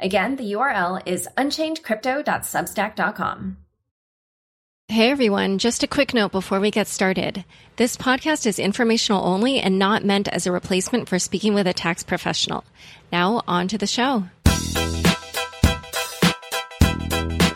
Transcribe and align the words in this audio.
Again, 0.00 0.36
the 0.36 0.52
URL 0.52 1.02
is 1.06 1.28
unchainedcrypto.substack.com. 1.36 3.56
Hey 4.90 5.10
everyone, 5.10 5.58
just 5.58 5.82
a 5.82 5.86
quick 5.86 6.14
note 6.14 6.32
before 6.32 6.60
we 6.60 6.70
get 6.70 6.86
started. 6.86 7.44
This 7.76 7.94
podcast 7.96 8.46
is 8.46 8.58
informational 8.58 9.26
only 9.26 9.58
and 9.58 9.78
not 9.78 10.02
meant 10.02 10.28
as 10.28 10.46
a 10.46 10.52
replacement 10.52 11.10
for 11.10 11.18
speaking 11.18 11.52
with 11.52 11.66
a 11.66 11.74
tax 11.74 12.02
professional. 12.02 12.64
Now, 13.12 13.42
on 13.46 13.68
to 13.68 13.76
the 13.76 13.86
show. 13.86 14.24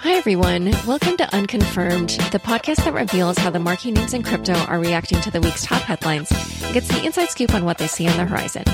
Hi 0.01 0.13
everyone, 0.15 0.73
welcome 0.87 1.17
to 1.17 1.35
Unconfirmed, 1.35 2.11
the 2.33 2.39
podcast 2.39 2.85
that 2.85 2.93
reveals 2.93 3.39
how 3.39 3.49
the 3.51 3.61
marquee 3.61 3.93
names 3.93 4.13
in 4.13 4.23
crypto 4.25 4.53
are 4.53 4.79
reacting 4.79 5.21
to 5.23 5.31
the 5.31 5.41
week's 5.41 5.65
top 5.65 5.81
headlines 5.83 6.31
and 6.63 6.75
gets 6.75 6.89
the 6.89 7.03
inside 7.07 7.31
scoop 7.31 7.55
on 7.55 7.65
what 7.65 7.79
they 7.79 7.87
see 7.87 8.07
on 8.09 8.17
the 8.19 8.27
horizon. 8.27 8.65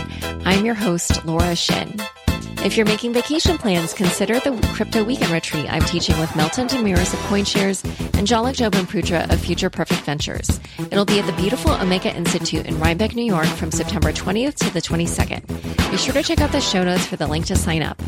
I'm 0.45 0.65
your 0.65 0.75
host, 0.75 1.25
Laura 1.25 1.55
Shin. 1.55 2.01
If 2.65 2.77
you're 2.77 2.87
making 2.87 3.12
vacation 3.12 3.57
plans, 3.57 3.95
consider 3.95 4.41
the 4.41 4.51
Crypto 4.75 5.05
Weekend 5.05 5.30
Retreat 5.30 5.73
I'm 5.73 5.83
teaching 5.83 6.19
with 6.19 6.29
Meltem 6.30 6.69
Demirors 6.69 7.15
of 7.15 7.21
CoinShares 7.21 7.84
and 8.19 8.27
Jalak 8.27 8.56
Jobanputra 8.56 9.33
of 9.33 9.41
Future 9.41 9.70
Perfect 9.70 10.01
Ventures. 10.01 10.59
It'll 10.79 11.05
be 11.05 11.20
at 11.20 11.27
the 11.27 11.33
beautiful 11.41 11.70
Omega 11.70 12.14
Institute 12.14 12.67
in 12.67 12.79
Rhinebeck, 12.81 13.14
New 13.14 13.25
York 13.25 13.47
from 13.47 13.70
September 13.70 14.12
20th 14.12 14.56
to 14.56 14.75
the 14.75 14.83
22nd. 14.83 15.47
Be 15.91 15.97
sure 15.97 16.12
to 16.12 16.23
check 16.23 16.41
out 16.41 16.51
the 16.51 16.61
show 16.61 16.83
notes 16.83 17.06
for 17.06 17.17
the 17.17 17.29
link 17.29 17.47
to 17.47 17.56
sign 17.56 17.83
up. 17.83 18.03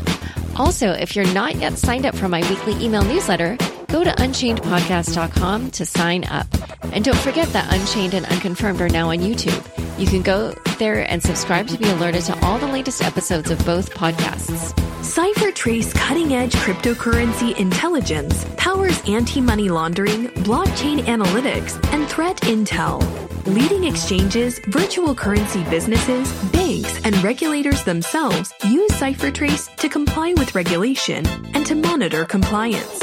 Also, 0.57 0.91
if 0.91 1.15
you're 1.15 1.33
not 1.33 1.55
yet 1.55 1.77
signed 1.77 2.05
up 2.05 2.15
for 2.15 2.27
my 2.27 2.41
weekly 2.49 2.73
email 2.83 3.03
newsletter, 3.03 3.57
go 3.91 4.03
to 4.03 4.11
unchainedpodcast.com 4.11 5.71
to 5.71 5.85
sign 5.85 6.23
up. 6.25 6.47
And 6.93 7.03
don't 7.03 7.17
forget 7.17 7.47
that 7.49 7.73
Unchained 7.73 8.13
and 8.13 8.25
Unconfirmed 8.25 8.81
are 8.81 8.89
now 8.89 9.09
on 9.09 9.19
YouTube. 9.19 9.99
You 9.99 10.07
can 10.07 10.21
go 10.21 10.53
there 10.79 11.07
and 11.09 11.21
subscribe 11.21 11.67
to 11.67 11.77
be 11.77 11.89
alerted 11.89 12.23
to 12.23 12.45
all 12.45 12.57
the 12.57 12.67
latest 12.67 13.03
episodes 13.03 13.51
of 13.51 13.63
both 13.65 13.93
podcasts. 13.93 14.73
CipherTrace 15.01 15.93
cutting 15.93 16.33
edge 16.33 16.53
cryptocurrency 16.53 17.57
intelligence 17.57 18.45
powers 18.57 19.01
anti 19.07 19.41
money 19.41 19.67
laundering, 19.67 20.27
blockchain 20.45 20.99
analytics, 20.99 21.83
and 21.91 22.07
threat 22.07 22.37
intel. 22.41 23.01
Leading 23.47 23.85
exchanges, 23.85 24.59
virtual 24.67 25.15
currency 25.15 25.63
businesses, 25.65 26.31
banks, 26.51 27.03
and 27.03 27.15
regulators 27.23 27.83
themselves 27.83 28.53
use 28.65 28.91
CipherTrace 28.91 29.75
to 29.77 29.89
comply 29.89 30.33
with 30.37 30.53
regulation 30.55 31.25
and 31.55 31.65
to 31.65 31.75
monitor 31.75 32.23
compliance. 32.23 33.00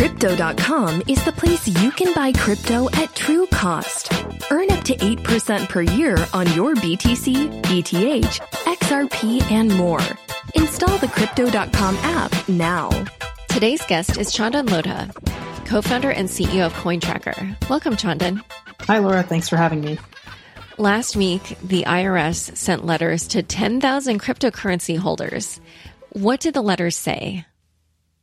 Crypto.com 0.00 1.02
is 1.08 1.22
the 1.26 1.32
place 1.32 1.68
you 1.68 1.90
can 1.90 2.14
buy 2.14 2.32
crypto 2.32 2.88
at 2.94 3.14
true 3.14 3.46
cost. 3.48 4.10
Earn 4.50 4.70
up 4.70 4.82
to 4.84 4.96
8% 4.96 5.68
per 5.68 5.82
year 5.82 6.16
on 6.32 6.50
your 6.54 6.74
BTC, 6.74 7.52
ETH, 7.66 8.40
XRP, 8.64 9.42
and 9.50 9.70
more. 9.76 10.00
Install 10.54 10.96
the 10.96 11.06
Crypto.com 11.06 11.96
app 11.96 12.48
now. 12.48 12.88
Today's 13.48 13.84
guest 13.84 14.16
is 14.16 14.32
Chandan 14.32 14.70
Lodha, 14.70 15.66
co 15.66 15.82
founder 15.82 16.10
and 16.10 16.30
CEO 16.30 16.64
of 16.64 16.72
CoinTracker. 16.72 17.68
Welcome, 17.68 17.96
Chandan. 17.96 18.42
Hi, 18.86 19.00
Laura. 19.00 19.22
Thanks 19.22 19.50
for 19.50 19.56
having 19.56 19.82
me. 19.82 19.98
Last 20.78 21.14
week, 21.14 21.58
the 21.62 21.82
IRS 21.82 22.56
sent 22.56 22.86
letters 22.86 23.28
to 23.28 23.42
10,000 23.42 24.18
cryptocurrency 24.18 24.96
holders. 24.96 25.60
What 26.14 26.40
did 26.40 26.54
the 26.54 26.62
letters 26.62 26.96
say? 26.96 27.44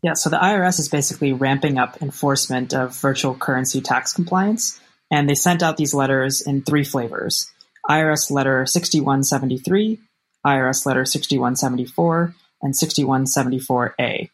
Yeah, 0.07 0.13
so 0.13 0.29
the 0.29 0.38
IRS 0.38 0.79
is 0.79 0.88
basically 0.88 1.34
ramping 1.34 1.78
up 1.78 2.01
enforcement 2.01 2.73
of 2.73 2.95
virtual 2.95 3.35
currency 3.35 3.81
tax 3.81 4.13
compliance, 4.13 4.79
and 5.12 5.29
they 5.29 5.35
sent 5.35 5.62
out 5.62 5.75
these 5.75 5.94
letters 5.94 6.40
in 6.40 6.62
three 6.62 6.85
flavors 6.85 7.51
IRS 7.90 8.31
Letter 8.31 8.66
6173, 8.66 10.00
IRS 10.46 10.85
Letter 10.85 11.03
6174, 11.03 12.34
and 12.62 12.73
6174A. 12.73 14.29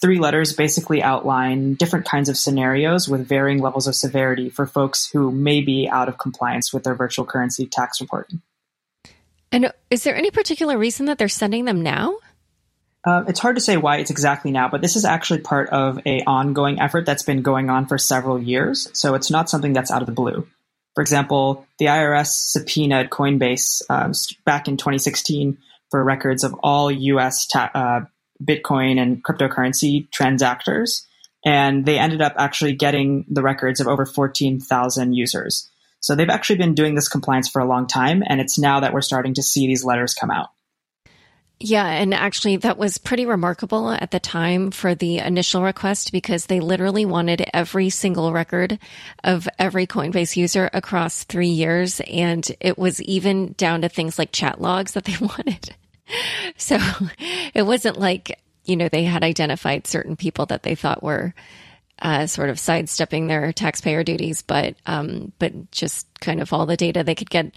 Three 0.00 0.18
letters 0.18 0.52
basically 0.52 1.04
outline 1.04 1.74
different 1.74 2.06
kinds 2.06 2.28
of 2.28 2.36
scenarios 2.36 3.08
with 3.08 3.28
varying 3.28 3.62
levels 3.62 3.86
of 3.86 3.94
severity 3.94 4.50
for 4.50 4.66
folks 4.66 5.08
who 5.08 5.30
may 5.30 5.60
be 5.60 5.88
out 5.88 6.08
of 6.08 6.18
compliance 6.18 6.72
with 6.72 6.82
their 6.82 6.96
virtual 6.96 7.24
currency 7.24 7.66
tax 7.66 8.00
reporting. 8.00 8.42
And 9.52 9.72
is 9.88 10.02
there 10.02 10.16
any 10.16 10.32
particular 10.32 10.76
reason 10.76 11.06
that 11.06 11.16
they're 11.16 11.28
sending 11.28 11.64
them 11.64 11.80
now? 11.80 12.18
Uh, 13.06 13.22
it's 13.28 13.38
hard 13.38 13.54
to 13.54 13.62
say 13.62 13.76
why 13.76 13.98
it's 13.98 14.10
exactly 14.10 14.50
now, 14.50 14.68
but 14.68 14.82
this 14.82 14.96
is 14.96 15.04
actually 15.04 15.40
part 15.40 15.68
of 15.70 16.00
a 16.04 16.22
ongoing 16.24 16.80
effort 16.80 17.06
that's 17.06 17.22
been 17.22 17.40
going 17.40 17.70
on 17.70 17.86
for 17.86 17.98
several 17.98 18.42
years. 18.42 18.90
So 18.94 19.14
it's 19.14 19.30
not 19.30 19.48
something 19.48 19.72
that's 19.72 19.92
out 19.92 20.02
of 20.02 20.06
the 20.06 20.12
blue. 20.12 20.46
For 20.96 21.02
example, 21.02 21.66
the 21.78 21.86
IRS 21.86 22.26
subpoenaed 22.26 23.10
Coinbase 23.10 23.82
um, 23.88 24.12
back 24.44 24.66
in 24.66 24.76
2016 24.76 25.58
for 25.90 26.02
records 26.02 26.42
of 26.42 26.54
all 26.64 26.90
U.S. 26.90 27.46
Ta- 27.46 27.70
uh, 27.72 28.00
Bitcoin 28.42 29.00
and 29.00 29.22
cryptocurrency 29.22 30.08
transactors, 30.10 31.04
and 31.44 31.86
they 31.86 31.98
ended 31.98 32.22
up 32.22 32.34
actually 32.38 32.74
getting 32.74 33.24
the 33.28 33.42
records 33.42 33.78
of 33.78 33.86
over 33.86 34.04
14,000 34.04 35.12
users. 35.12 35.70
So 36.00 36.16
they've 36.16 36.28
actually 36.28 36.58
been 36.58 36.74
doing 36.74 36.96
this 36.96 37.08
compliance 37.08 37.48
for 37.48 37.60
a 37.60 37.68
long 37.68 37.86
time, 37.86 38.24
and 38.26 38.40
it's 38.40 38.58
now 38.58 38.80
that 38.80 38.92
we're 38.92 39.00
starting 39.00 39.34
to 39.34 39.42
see 39.42 39.68
these 39.68 39.84
letters 39.84 40.12
come 40.12 40.30
out. 40.30 40.48
Yeah, 41.58 41.86
and 41.86 42.12
actually, 42.12 42.58
that 42.58 42.76
was 42.76 42.98
pretty 42.98 43.24
remarkable 43.24 43.90
at 43.90 44.10
the 44.10 44.20
time 44.20 44.70
for 44.70 44.94
the 44.94 45.18
initial 45.18 45.62
request 45.62 46.12
because 46.12 46.46
they 46.46 46.60
literally 46.60 47.06
wanted 47.06 47.48
every 47.54 47.88
single 47.88 48.30
record 48.30 48.78
of 49.24 49.48
every 49.58 49.86
Coinbase 49.86 50.36
user 50.36 50.68
across 50.74 51.24
three 51.24 51.48
years. 51.48 52.00
And 52.00 52.46
it 52.60 52.76
was 52.76 53.00
even 53.02 53.54
down 53.54 53.80
to 53.80 53.88
things 53.88 54.18
like 54.18 54.32
chat 54.32 54.60
logs 54.60 54.92
that 54.92 55.04
they 55.04 55.16
wanted. 55.20 55.74
So 56.58 56.78
it 57.54 57.62
wasn't 57.62 57.98
like, 57.98 58.38
you 58.66 58.76
know, 58.76 58.90
they 58.90 59.04
had 59.04 59.24
identified 59.24 59.86
certain 59.86 60.14
people 60.14 60.44
that 60.46 60.62
they 60.62 60.74
thought 60.74 61.02
were 61.02 61.34
uh, 62.02 62.26
sort 62.26 62.50
of 62.50 62.60
sidestepping 62.60 63.28
their 63.28 63.50
taxpayer 63.54 64.04
duties, 64.04 64.42
but, 64.42 64.76
um, 64.84 65.32
but 65.38 65.70
just 65.70 66.06
kind 66.20 66.42
of 66.42 66.52
all 66.52 66.66
the 66.66 66.76
data 66.76 67.02
they 67.02 67.14
could 67.14 67.30
get. 67.30 67.54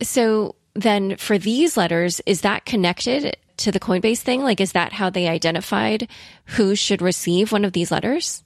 So, 0.00 0.54
then 0.74 1.16
for 1.16 1.38
these 1.38 1.76
letters, 1.76 2.20
is 2.26 2.42
that 2.42 2.64
connected 2.64 3.36
to 3.58 3.72
the 3.72 3.80
Coinbase 3.80 4.18
thing? 4.18 4.42
Like, 4.42 4.60
is 4.60 4.72
that 4.72 4.92
how 4.92 5.10
they 5.10 5.28
identified 5.28 6.08
who 6.46 6.74
should 6.74 7.02
receive 7.02 7.52
one 7.52 7.64
of 7.64 7.72
these 7.72 7.90
letters? 7.90 8.42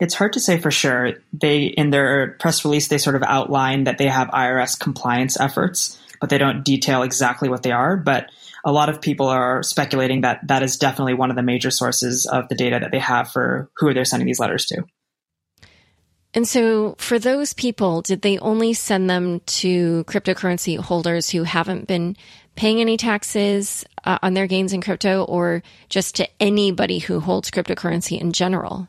It's 0.00 0.14
hard 0.14 0.34
to 0.34 0.40
say 0.40 0.58
for 0.58 0.70
sure. 0.70 1.14
They, 1.32 1.64
in 1.64 1.90
their 1.90 2.36
press 2.38 2.64
release, 2.64 2.88
they 2.88 2.98
sort 2.98 3.16
of 3.16 3.22
outline 3.22 3.84
that 3.84 3.98
they 3.98 4.06
have 4.06 4.28
IRS 4.28 4.78
compliance 4.78 5.38
efforts, 5.40 6.00
but 6.20 6.30
they 6.30 6.38
don't 6.38 6.64
detail 6.64 7.02
exactly 7.02 7.48
what 7.48 7.64
they 7.64 7.72
are. 7.72 7.96
But 7.96 8.30
a 8.64 8.72
lot 8.72 8.88
of 8.88 9.00
people 9.00 9.26
are 9.26 9.62
speculating 9.62 10.20
that 10.20 10.46
that 10.46 10.62
is 10.62 10.76
definitely 10.76 11.14
one 11.14 11.30
of 11.30 11.36
the 11.36 11.42
major 11.42 11.72
sources 11.72 12.26
of 12.26 12.48
the 12.48 12.54
data 12.54 12.78
that 12.80 12.92
they 12.92 12.98
have 13.00 13.30
for 13.30 13.70
who 13.76 13.92
they're 13.92 14.04
sending 14.04 14.26
these 14.26 14.38
letters 14.38 14.66
to. 14.66 14.84
And 16.34 16.46
so, 16.46 16.94
for 16.98 17.18
those 17.18 17.54
people, 17.54 18.02
did 18.02 18.22
they 18.22 18.38
only 18.38 18.74
send 18.74 19.08
them 19.08 19.40
to 19.40 20.04
cryptocurrency 20.04 20.78
holders 20.78 21.30
who 21.30 21.42
haven't 21.42 21.86
been 21.86 22.16
paying 22.54 22.80
any 22.80 22.96
taxes 22.96 23.84
uh, 24.04 24.18
on 24.20 24.34
their 24.34 24.46
gains 24.46 24.72
in 24.72 24.82
crypto, 24.82 25.24
or 25.24 25.62
just 25.88 26.16
to 26.16 26.28
anybody 26.40 26.98
who 26.98 27.20
holds 27.20 27.50
cryptocurrency 27.50 28.20
in 28.20 28.32
general? 28.32 28.88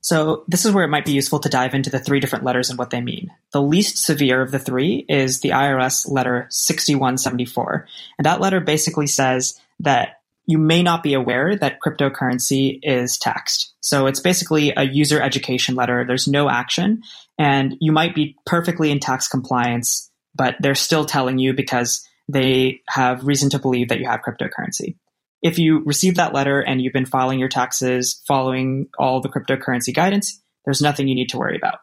So, 0.00 0.44
this 0.48 0.64
is 0.64 0.72
where 0.72 0.84
it 0.84 0.90
might 0.90 1.04
be 1.04 1.12
useful 1.12 1.38
to 1.40 1.48
dive 1.48 1.74
into 1.74 1.90
the 1.90 2.00
three 2.00 2.20
different 2.20 2.44
letters 2.44 2.68
and 2.68 2.78
what 2.78 2.90
they 2.90 3.00
mean. 3.00 3.30
The 3.52 3.62
least 3.62 3.98
severe 3.98 4.42
of 4.42 4.50
the 4.50 4.58
three 4.58 5.04
is 5.08 5.40
the 5.40 5.50
IRS 5.50 6.10
letter 6.10 6.46
6174. 6.50 7.86
And 8.18 8.24
that 8.24 8.40
letter 8.40 8.60
basically 8.60 9.06
says 9.06 9.60
that 9.80 10.19
you 10.50 10.58
may 10.58 10.82
not 10.82 11.04
be 11.04 11.14
aware 11.14 11.54
that 11.54 11.78
cryptocurrency 11.78 12.80
is 12.82 13.18
taxed. 13.18 13.72
So 13.80 14.08
it's 14.08 14.18
basically 14.18 14.72
a 14.76 14.82
user 14.82 15.22
education 15.22 15.76
letter. 15.76 16.04
There's 16.04 16.26
no 16.26 16.50
action 16.50 17.02
and 17.38 17.76
you 17.80 17.92
might 17.92 18.16
be 18.16 18.34
perfectly 18.46 18.90
in 18.90 18.98
tax 18.98 19.28
compliance, 19.28 20.10
but 20.34 20.56
they're 20.58 20.74
still 20.74 21.04
telling 21.04 21.38
you 21.38 21.54
because 21.54 22.04
they 22.28 22.80
have 22.88 23.24
reason 23.24 23.48
to 23.50 23.60
believe 23.60 23.90
that 23.90 24.00
you 24.00 24.06
have 24.06 24.22
cryptocurrency. 24.22 24.96
If 25.40 25.60
you 25.60 25.84
receive 25.84 26.16
that 26.16 26.34
letter 26.34 26.60
and 26.60 26.82
you've 26.82 26.92
been 26.92 27.06
filing 27.06 27.38
your 27.38 27.48
taxes 27.48 28.20
following 28.26 28.88
all 28.98 29.20
the 29.20 29.28
cryptocurrency 29.28 29.94
guidance, 29.94 30.42
there's 30.64 30.82
nothing 30.82 31.06
you 31.06 31.14
need 31.14 31.28
to 31.28 31.38
worry 31.38 31.56
about. 31.56 31.78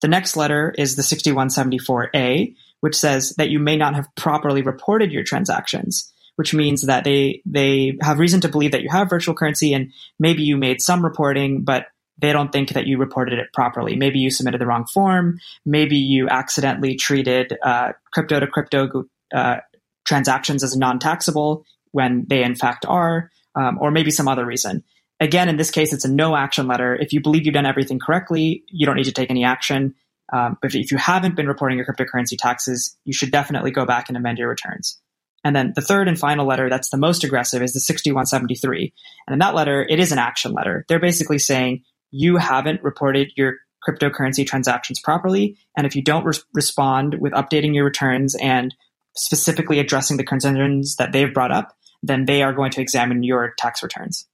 The 0.00 0.08
next 0.08 0.34
letter 0.34 0.74
is 0.78 0.96
the 0.96 1.02
6174A, 1.02 2.54
which 2.80 2.96
says 2.96 3.34
that 3.36 3.50
you 3.50 3.58
may 3.58 3.76
not 3.76 3.96
have 3.96 4.08
properly 4.16 4.62
reported 4.62 5.12
your 5.12 5.24
transactions 5.24 6.10
which 6.38 6.54
means 6.54 6.82
that 6.82 7.02
they 7.02 7.42
they 7.44 7.98
have 8.00 8.20
reason 8.20 8.40
to 8.40 8.48
believe 8.48 8.70
that 8.70 8.82
you 8.82 8.88
have 8.88 9.10
virtual 9.10 9.34
currency 9.34 9.74
and 9.74 9.92
maybe 10.20 10.44
you 10.44 10.56
made 10.56 10.80
some 10.80 11.02
reporting, 11.02 11.64
but 11.64 11.86
they 12.16 12.32
don't 12.32 12.52
think 12.52 12.74
that 12.74 12.86
you 12.86 12.96
reported 12.96 13.40
it 13.40 13.52
properly. 13.52 13.96
Maybe 13.96 14.20
you 14.20 14.30
submitted 14.30 14.60
the 14.60 14.66
wrong 14.66 14.86
form. 14.86 15.40
Maybe 15.66 15.96
you 15.96 16.28
accidentally 16.28 16.94
treated 16.94 17.58
uh, 17.60 17.94
crypto 18.12 18.38
to 18.38 18.46
crypto 18.46 19.06
uh, 19.34 19.56
transactions 20.04 20.62
as 20.62 20.76
non-taxable 20.76 21.64
when 21.90 22.24
they 22.28 22.44
in 22.44 22.54
fact 22.54 22.86
are, 22.86 23.32
um, 23.56 23.76
or 23.80 23.90
maybe 23.90 24.12
some 24.12 24.28
other 24.28 24.46
reason. 24.46 24.84
Again, 25.18 25.48
in 25.48 25.56
this 25.56 25.72
case, 25.72 25.92
it's 25.92 26.04
a 26.04 26.12
no 26.12 26.36
action 26.36 26.68
letter. 26.68 26.94
If 26.94 27.12
you 27.12 27.20
believe 27.20 27.46
you've 27.46 27.54
done 27.54 27.66
everything 27.66 27.98
correctly, 27.98 28.62
you 28.68 28.86
don't 28.86 28.94
need 28.94 29.06
to 29.06 29.12
take 29.12 29.30
any 29.30 29.42
action. 29.42 29.96
Um, 30.32 30.56
but 30.62 30.72
if 30.72 30.92
you 30.92 30.98
haven't 30.98 31.34
been 31.34 31.48
reporting 31.48 31.78
your 31.78 31.86
cryptocurrency 31.86 32.38
taxes, 32.38 32.96
you 33.04 33.12
should 33.12 33.32
definitely 33.32 33.72
go 33.72 33.84
back 33.84 34.08
and 34.08 34.16
amend 34.16 34.38
your 34.38 34.48
returns. 34.48 35.00
And 35.44 35.54
then 35.54 35.72
the 35.74 35.82
third 35.82 36.08
and 36.08 36.18
final 36.18 36.46
letter 36.46 36.68
that's 36.68 36.90
the 36.90 36.96
most 36.96 37.24
aggressive 37.24 37.62
is 37.62 37.72
the 37.72 37.80
6173. 37.80 38.92
And 39.26 39.32
in 39.32 39.38
that 39.38 39.54
letter, 39.54 39.86
it 39.88 40.00
is 40.00 40.12
an 40.12 40.18
action 40.18 40.52
letter. 40.52 40.84
They're 40.88 40.98
basically 40.98 41.38
saying 41.38 41.84
you 42.10 42.36
haven't 42.36 42.82
reported 42.82 43.32
your 43.36 43.56
cryptocurrency 43.86 44.46
transactions 44.46 45.00
properly. 45.00 45.56
And 45.76 45.86
if 45.86 45.94
you 45.94 46.02
don't 46.02 46.24
re- 46.24 46.32
respond 46.54 47.16
with 47.20 47.32
updating 47.32 47.74
your 47.74 47.84
returns 47.84 48.34
and 48.34 48.74
specifically 49.16 49.78
addressing 49.78 50.16
the 50.16 50.24
concerns 50.24 50.96
that 50.96 51.12
they've 51.12 51.32
brought 51.32 51.52
up, 51.52 51.76
then 52.02 52.24
they 52.24 52.42
are 52.42 52.52
going 52.52 52.70
to 52.72 52.80
examine 52.80 53.22
your 53.22 53.54
tax 53.58 53.82
returns. 53.82 54.26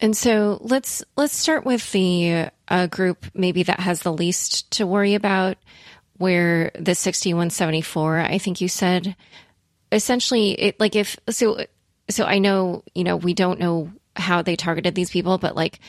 And 0.00 0.16
so 0.16 0.58
let's 0.62 1.04
let's 1.16 1.36
start 1.36 1.66
with 1.66 1.92
the 1.92 2.46
uh, 2.68 2.86
group 2.86 3.26
maybe 3.34 3.62
that 3.64 3.80
has 3.80 4.00
the 4.00 4.12
least 4.12 4.70
to 4.72 4.86
worry 4.86 5.14
about, 5.14 5.58
where 6.16 6.70
the 6.78 6.94
6174, 6.94 8.20
I 8.20 8.38
think 8.38 8.62
you 8.62 8.68
said, 8.68 9.14
essentially, 9.92 10.52
it, 10.52 10.80
like 10.80 10.96
if 10.96 11.18
so, 11.28 11.64
so 12.08 12.24
I 12.24 12.38
know 12.38 12.84
you 12.94 13.04
know 13.04 13.16
we 13.16 13.34
don't 13.34 13.60
know 13.60 13.90
how 14.16 14.42
they 14.42 14.56
targeted 14.56 14.94
these 14.94 15.10
people, 15.10 15.38
but 15.38 15.56
like 15.56 15.80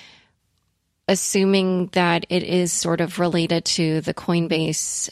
assuming 1.07 1.88
that 1.88 2.25
it 2.30 2.44
is 2.44 2.71
sort 2.71 3.01
of 3.01 3.19
related 3.19 3.65
to 3.65 4.01
the 4.01 4.13
Coinbase 4.13 5.09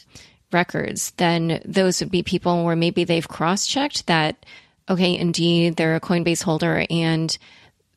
records, 0.52 1.12
then 1.12 1.60
those 1.64 2.00
would 2.00 2.10
be 2.10 2.22
people 2.22 2.64
where 2.64 2.76
maybe 2.76 3.04
they've 3.04 3.28
cross 3.28 3.66
checked 3.66 4.06
that 4.06 4.46
okay, 4.88 5.16
indeed 5.16 5.76
they're 5.76 5.94
a 5.94 6.00
Coinbase 6.00 6.42
holder 6.42 6.84
and 6.90 7.36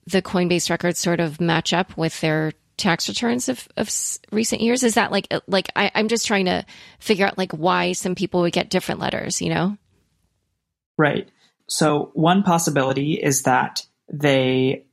the 0.05 0.21
Coinbase 0.21 0.69
records 0.69 0.99
sort 0.99 1.19
of 1.19 1.41
match 1.41 1.73
up 1.73 1.97
with 1.97 2.19
their 2.21 2.51
tax 2.77 3.07
returns 3.07 3.49
of, 3.49 3.67
of 3.77 3.89
recent 4.31 4.61
years? 4.61 4.83
Is 4.83 4.95
that 4.95 5.11
like 5.11 5.33
like 5.47 5.69
I, 5.75 5.91
I'm 5.95 6.07
just 6.07 6.27
trying 6.27 6.45
to 6.45 6.65
figure 6.99 7.25
out 7.25 7.37
like 7.37 7.51
why 7.51 7.93
some 7.93 8.15
people 8.15 8.41
would 8.41 8.53
get 8.53 8.69
different 8.69 8.99
letters, 8.99 9.41
you 9.41 9.49
know? 9.49 9.77
Right. 10.97 11.29
So 11.67 12.11
one 12.13 12.43
possibility 12.43 13.13
is 13.13 13.43
that 13.43 13.85
they 14.11 14.85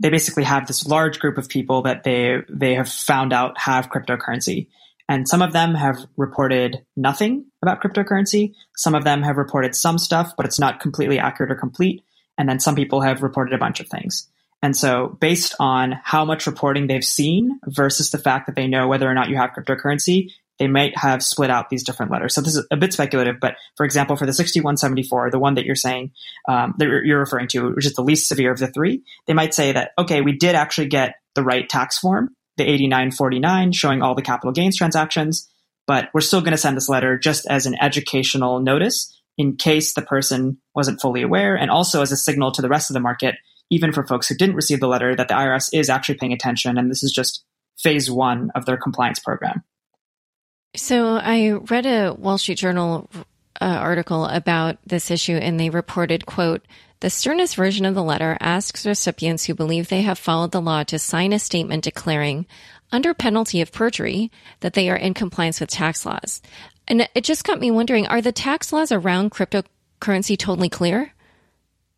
they 0.00 0.10
basically 0.10 0.44
have 0.44 0.66
this 0.66 0.86
large 0.86 1.20
group 1.20 1.38
of 1.38 1.48
people 1.48 1.82
that 1.82 2.04
they 2.04 2.38
they 2.48 2.74
have 2.74 2.88
found 2.88 3.32
out 3.32 3.58
have 3.58 3.90
cryptocurrency. 3.90 4.68
And 5.08 5.28
some 5.28 5.42
of 5.42 5.52
them 5.52 5.74
have 5.74 5.98
reported 6.16 6.84
nothing 6.96 7.46
about 7.60 7.82
cryptocurrency. 7.82 8.54
Some 8.76 8.94
of 8.94 9.04
them 9.04 9.22
have 9.22 9.36
reported 9.36 9.74
some 9.74 9.98
stuff, 9.98 10.34
but 10.36 10.46
it's 10.46 10.60
not 10.60 10.80
completely 10.80 11.18
accurate 11.18 11.52
or 11.52 11.56
complete. 11.56 12.02
And 12.38 12.48
then 12.48 12.60
some 12.60 12.74
people 12.74 13.02
have 13.02 13.22
reported 13.22 13.52
a 13.52 13.58
bunch 13.58 13.80
of 13.80 13.88
things. 13.88 14.28
And 14.62 14.76
so 14.76 15.16
based 15.20 15.56
on 15.58 15.98
how 16.02 16.24
much 16.24 16.46
reporting 16.46 16.86
they've 16.86 17.04
seen 17.04 17.58
versus 17.66 18.10
the 18.10 18.18
fact 18.18 18.46
that 18.46 18.54
they 18.54 18.68
know 18.68 18.86
whether 18.86 19.08
or 19.08 19.14
not 19.14 19.28
you 19.28 19.36
have 19.36 19.50
cryptocurrency, 19.50 20.30
they 20.58 20.68
might 20.68 20.96
have 20.96 21.22
split 21.22 21.50
out 21.50 21.70
these 21.70 21.84
different 21.84 22.12
letters. 22.12 22.34
So 22.34 22.40
this 22.40 22.56
is 22.56 22.66
a 22.70 22.76
bit 22.76 22.92
speculative, 22.92 23.36
but 23.40 23.56
for 23.76 23.84
example, 23.84 24.16
for 24.16 24.26
the 24.26 24.32
6174, 24.32 25.30
the 25.30 25.38
one 25.38 25.54
that 25.54 25.64
you're 25.64 25.74
saying, 25.74 26.12
um, 26.48 26.74
that 26.78 26.86
you're 27.04 27.18
referring 27.18 27.48
to, 27.48 27.72
which 27.72 27.86
is 27.86 27.94
the 27.94 28.02
least 28.02 28.28
severe 28.28 28.52
of 28.52 28.58
the 28.58 28.68
three, 28.68 29.02
they 29.26 29.34
might 29.34 29.54
say 29.54 29.72
that, 29.72 29.92
okay, 29.98 30.20
we 30.20 30.36
did 30.36 30.54
actually 30.54 30.88
get 30.88 31.16
the 31.34 31.42
right 31.42 31.68
tax 31.68 31.98
form, 31.98 32.34
the 32.56 32.64
8949 32.64 33.72
showing 33.72 34.02
all 34.02 34.14
the 34.14 34.22
capital 34.22 34.52
gains 34.52 34.76
transactions, 34.76 35.48
but 35.86 36.08
we're 36.14 36.20
still 36.20 36.40
going 36.40 36.52
to 36.52 36.58
send 36.58 36.76
this 36.76 36.88
letter 36.88 37.18
just 37.18 37.46
as 37.46 37.66
an 37.66 37.76
educational 37.80 38.60
notice 38.60 39.18
in 39.38 39.56
case 39.56 39.94
the 39.94 40.02
person 40.02 40.58
wasn't 40.74 41.00
fully 41.00 41.22
aware 41.22 41.56
and 41.56 41.70
also 41.70 42.02
as 42.02 42.12
a 42.12 42.16
signal 42.16 42.52
to 42.52 42.62
the 42.62 42.68
rest 42.68 42.90
of 42.90 42.94
the 42.94 43.00
market 43.00 43.36
even 43.72 43.90
for 43.90 44.06
folks 44.06 44.28
who 44.28 44.34
didn't 44.34 44.54
receive 44.54 44.80
the 44.80 44.86
letter, 44.86 45.16
that 45.16 45.28
the 45.28 45.34
IRS 45.34 45.70
is 45.72 45.88
actually 45.88 46.16
paying 46.16 46.34
attention. 46.34 46.76
And 46.76 46.90
this 46.90 47.02
is 47.02 47.10
just 47.10 47.42
phase 47.78 48.10
one 48.10 48.50
of 48.54 48.66
their 48.66 48.76
compliance 48.76 49.18
program. 49.18 49.64
So 50.74 51.16
I 51.16 51.52
read 51.52 51.84
a 51.84 52.14
Wall 52.14 52.38
Street 52.38 52.58
Journal 52.58 53.08
uh, 53.60 53.64
article 53.64 54.24
about 54.24 54.78
this 54.86 55.10
issue, 55.10 55.36
and 55.36 55.60
they 55.60 55.68
reported, 55.68 56.24
quote, 56.24 56.64
the 57.00 57.10
sternest 57.10 57.56
version 57.56 57.84
of 57.84 57.94
the 57.94 58.02
letter 58.02 58.38
asks 58.40 58.86
recipients 58.86 59.44
who 59.44 59.54
believe 59.54 59.88
they 59.88 60.02
have 60.02 60.18
followed 60.18 60.52
the 60.52 60.60
law 60.60 60.84
to 60.84 60.98
sign 60.98 61.32
a 61.32 61.38
statement 61.38 61.84
declaring, 61.84 62.46
under 62.90 63.12
penalty 63.12 63.60
of 63.60 63.72
perjury, 63.72 64.30
that 64.60 64.72
they 64.74 64.88
are 64.88 64.96
in 64.96 65.12
compliance 65.12 65.60
with 65.60 65.68
tax 65.68 66.06
laws. 66.06 66.40
And 66.88 67.08
it 67.14 67.24
just 67.24 67.44
got 67.44 67.60
me 67.60 67.70
wondering 67.70 68.06
are 68.06 68.22
the 68.22 68.32
tax 68.32 68.72
laws 68.72 68.92
around 68.92 69.32
cryptocurrency 69.32 70.38
totally 70.38 70.68
clear? 70.68 71.12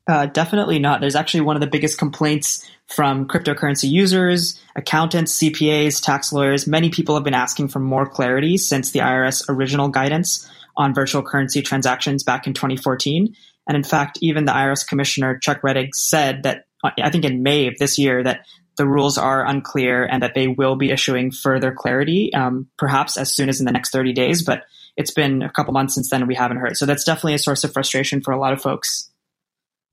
Uh, 0.06 0.26
definitely 0.26 0.78
not. 0.78 1.00
There's 1.00 1.16
actually 1.16 1.40
one 1.42 1.56
of 1.56 1.60
the 1.60 1.66
biggest 1.66 1.98
complaints 1.98 2.68
from 2.88 3.26
cryptocurrency 3.26 3.88
users, 3.88 4.60
accountants, 4.76 5.38
CPAs, 5.38 6.02
tax 6.02 6.32
lawyers. 6.32 6.66
Many 6.66 6.90
people 6.90 7.14
have 7.14 7.24
been 7.24 7.32
asking 7.32 7.68
for 7.68 7.80
more 7.80 8.06
clarity 8.06 8.58
since 8.58 8.90
the 8.90 8.98
IRS 8.98 9.48
original 9.48 9.88
guidance 9.88 10.50
on 10.76 10.92
virtual 10.92 11.22
currency 11.22 11.62
transactions 11.62 12.22
back 12.22 12.46
in 12.46 12.52
2014. 12.52 13.34
And 13.66 13.76
in 13.76 13.82
fact, 13.82 14.18
even 14.20 14.44
the 14.44 14.52
IRS 14.52 14.86
Commissioner 14.86 15.38
Chuck 15.38 15.62
Rettig 15.62 15.94
said 15.94 16.42
that, 16.42 16.66
I 16.82 17.08
think 17.08 17.24
in 17.24 17.42
May 17.42 17.68
of 17.68 17.78
this 17.78 17.98
year, 17.98 18.22
that 18.22 18.44
the 18.76 18.86
rules 18.86 19.16
are 19.16 19.46
unclear 19.46 20.04
and 20.04 20.22
that 20.22 20.34
they 20.34 20.48
will 20.48 20.76
be 20.76 20.90
issuing 20.90 21.30
further 21.30 21.72
clarity, 21.72 22.34
um, 22.34 22.68
perhaps 22.76 23.16
as 23.16 23.32
soon 23.32 23.48
as 23.48 23.60
in 23.60 23.64
the 23.64 23.72
next 23.72 23.90
30 23.90 24.12
days. 24.12 24.42
But 24.42 24.64
it's 24.98 25.12
been 25.12 25.42
a 25.42 25.50
couple 25.50 25.72
months 25.72 25.94
since 25.94 26.10
then 26.10 26.20
and 26.20 26.28
we 26.28 26.34
haven't 26.34 26.58
heard. 26.58 26.76
So 26.76 26.84
that's 26.84 27.04
definitely 27.04 27.34
a 27.34 27.38
source 27.38 27.64
of 27.64 27.72
frustration 27.72 28.20
for 28.20 28.32
a 28.32 28.38
lot 28.38 28.52
of 28.52 28.60
folks. 28.60 29.10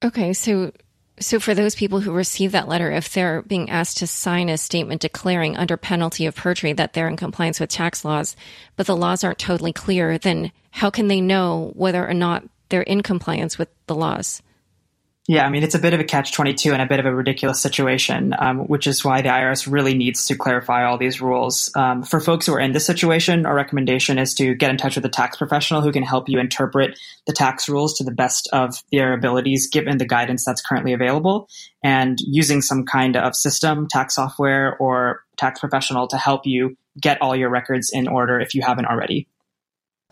Okay, 0.04 0.34
so 0.34 0.72
so 1.20 1.40
for 1.40 1.54
those 1.54 1.76
people 1.76 2.00
who 2.00 2.12
receive 2.12 2.52
that 2.54 2.68
letter, 2.68 2.92
if 2.92 3.14
they're 3.14 3.44
being 3.44 3.70
asked 3.70 3.98
to 3.98 4.08
sign 4.08 4.50
a 4.50 4.58
statement 4.58 5.02
declaring 5.02 5.56
under 5.56 5.78
penalty 5.78 6.26
of 6.26 6.36
perjury 6.36 6.74
that 6.74 6.94
they're 6.94 7.08
in 7.08 7.18
compliance 7.18 7.60
with 7.60 7.70
tax 7.70 8.04
laws, 8.04 8.36
but 8.76 8.88
the 8.88 8.96
laws 8.96 9.24
aren't 9.24 9.38
totally 9.38 9.72
clear, 9.72 10.18
then 10.18 10.52
how 10.72 10.90
can 10.90 11.08
they 11.08 11.22
know 11.22 11.72
whether 11.76 12.08
or 12.08 12.16
not 12.16 12.44
they're 12.70 12.82
in 12.82 13.02
compliance 13.02 13.60
with 13.60 13.70
the 13.86 13.94
laws? 13.94 14.42
Yeah, 15.32 15.46
I 15.46 15.50
mean, 15.50 15.64
it's 15.64 15.76
a 15.76 15.80
bit 15.80 15.94
of 15.94 16.02
a 16.02 16.04
catch 16.04 16.34
22 16.34 16.74
and 16.74 16.82
a 16.82 16.86
bit 16.86 17.00
of 17.00 17.06
a 17.06 17.16
ridiculous 17.16 17.62
situation, 17.62 18.36
um, 18.38 18.68
which 18.68 18.86
is 18.86 19.06
why 19.06 19.22
the 19.22 19.30
IRS 19.30 19.66
really 19.66 19.94
needs 19.94 20.26
to 20.26 20.36
clarify 20.36 20.84
all 20.84 20.98
these 20.98 21.22
rules. 21.22 21.72
Um, 21.74 22.04
for 22.04 22.20
folks 22.20 22.48
who 22.48 22.54
are 22.54 22.60
in 22.60 22.74
this 22.74 22.86
situation, 22.86 23.46
our 23.46 23.56
recommendation 23.56 24.18
is 24.18 24.34
to 24.34 24.56
get 24.56 24.70
in 24.70 24.76
touch 24.76 24.98
with 24.98 25.06
a 25.06 25.10
tax 25.10 25.38
professional 25.38 25.80
who 25.80 25.94
can 25.94 26.04
help 26.04 26.28
you 26.28 26.38
interpret 26.38 27.00
the 27.28 27.32
tax 27.32 27.70
rules 27.70 27.98
to 28.00 28.04
the 28.04 28.12
best 28.12 28.50
of 28.52 28.84
their 28.92 29.14
abilities 29.14 29.70
given 29.70 30.00
the 30.00 30.06
guidance 30.06 30.44
that's 30.44 30.62
currently 30.62 30.92
available 30.92 31.48
and 31.82 32.18
using 32.20 32.62
some 32.62 32.86
kind 32.86 33.16
of 33.16 33.34
system, 33.34 33.88
tax 33.90 34.16
software, 34.16 34.76
or 34.80 35.24
tax 35.38 35.62
professional 35.62 36.10
to 36.10 36.18
help 36.18 36.46
you 36.46 36.76
get 37.00 37.22
all 37.22 37.38
your 37.38 37.50
records 37.50 37.90
in 37.94 38.10
order 38.10 38.42
if 38.42 38.54
you 38.54 38.64
haven't 38.64 38.86
already. 38.86 39.30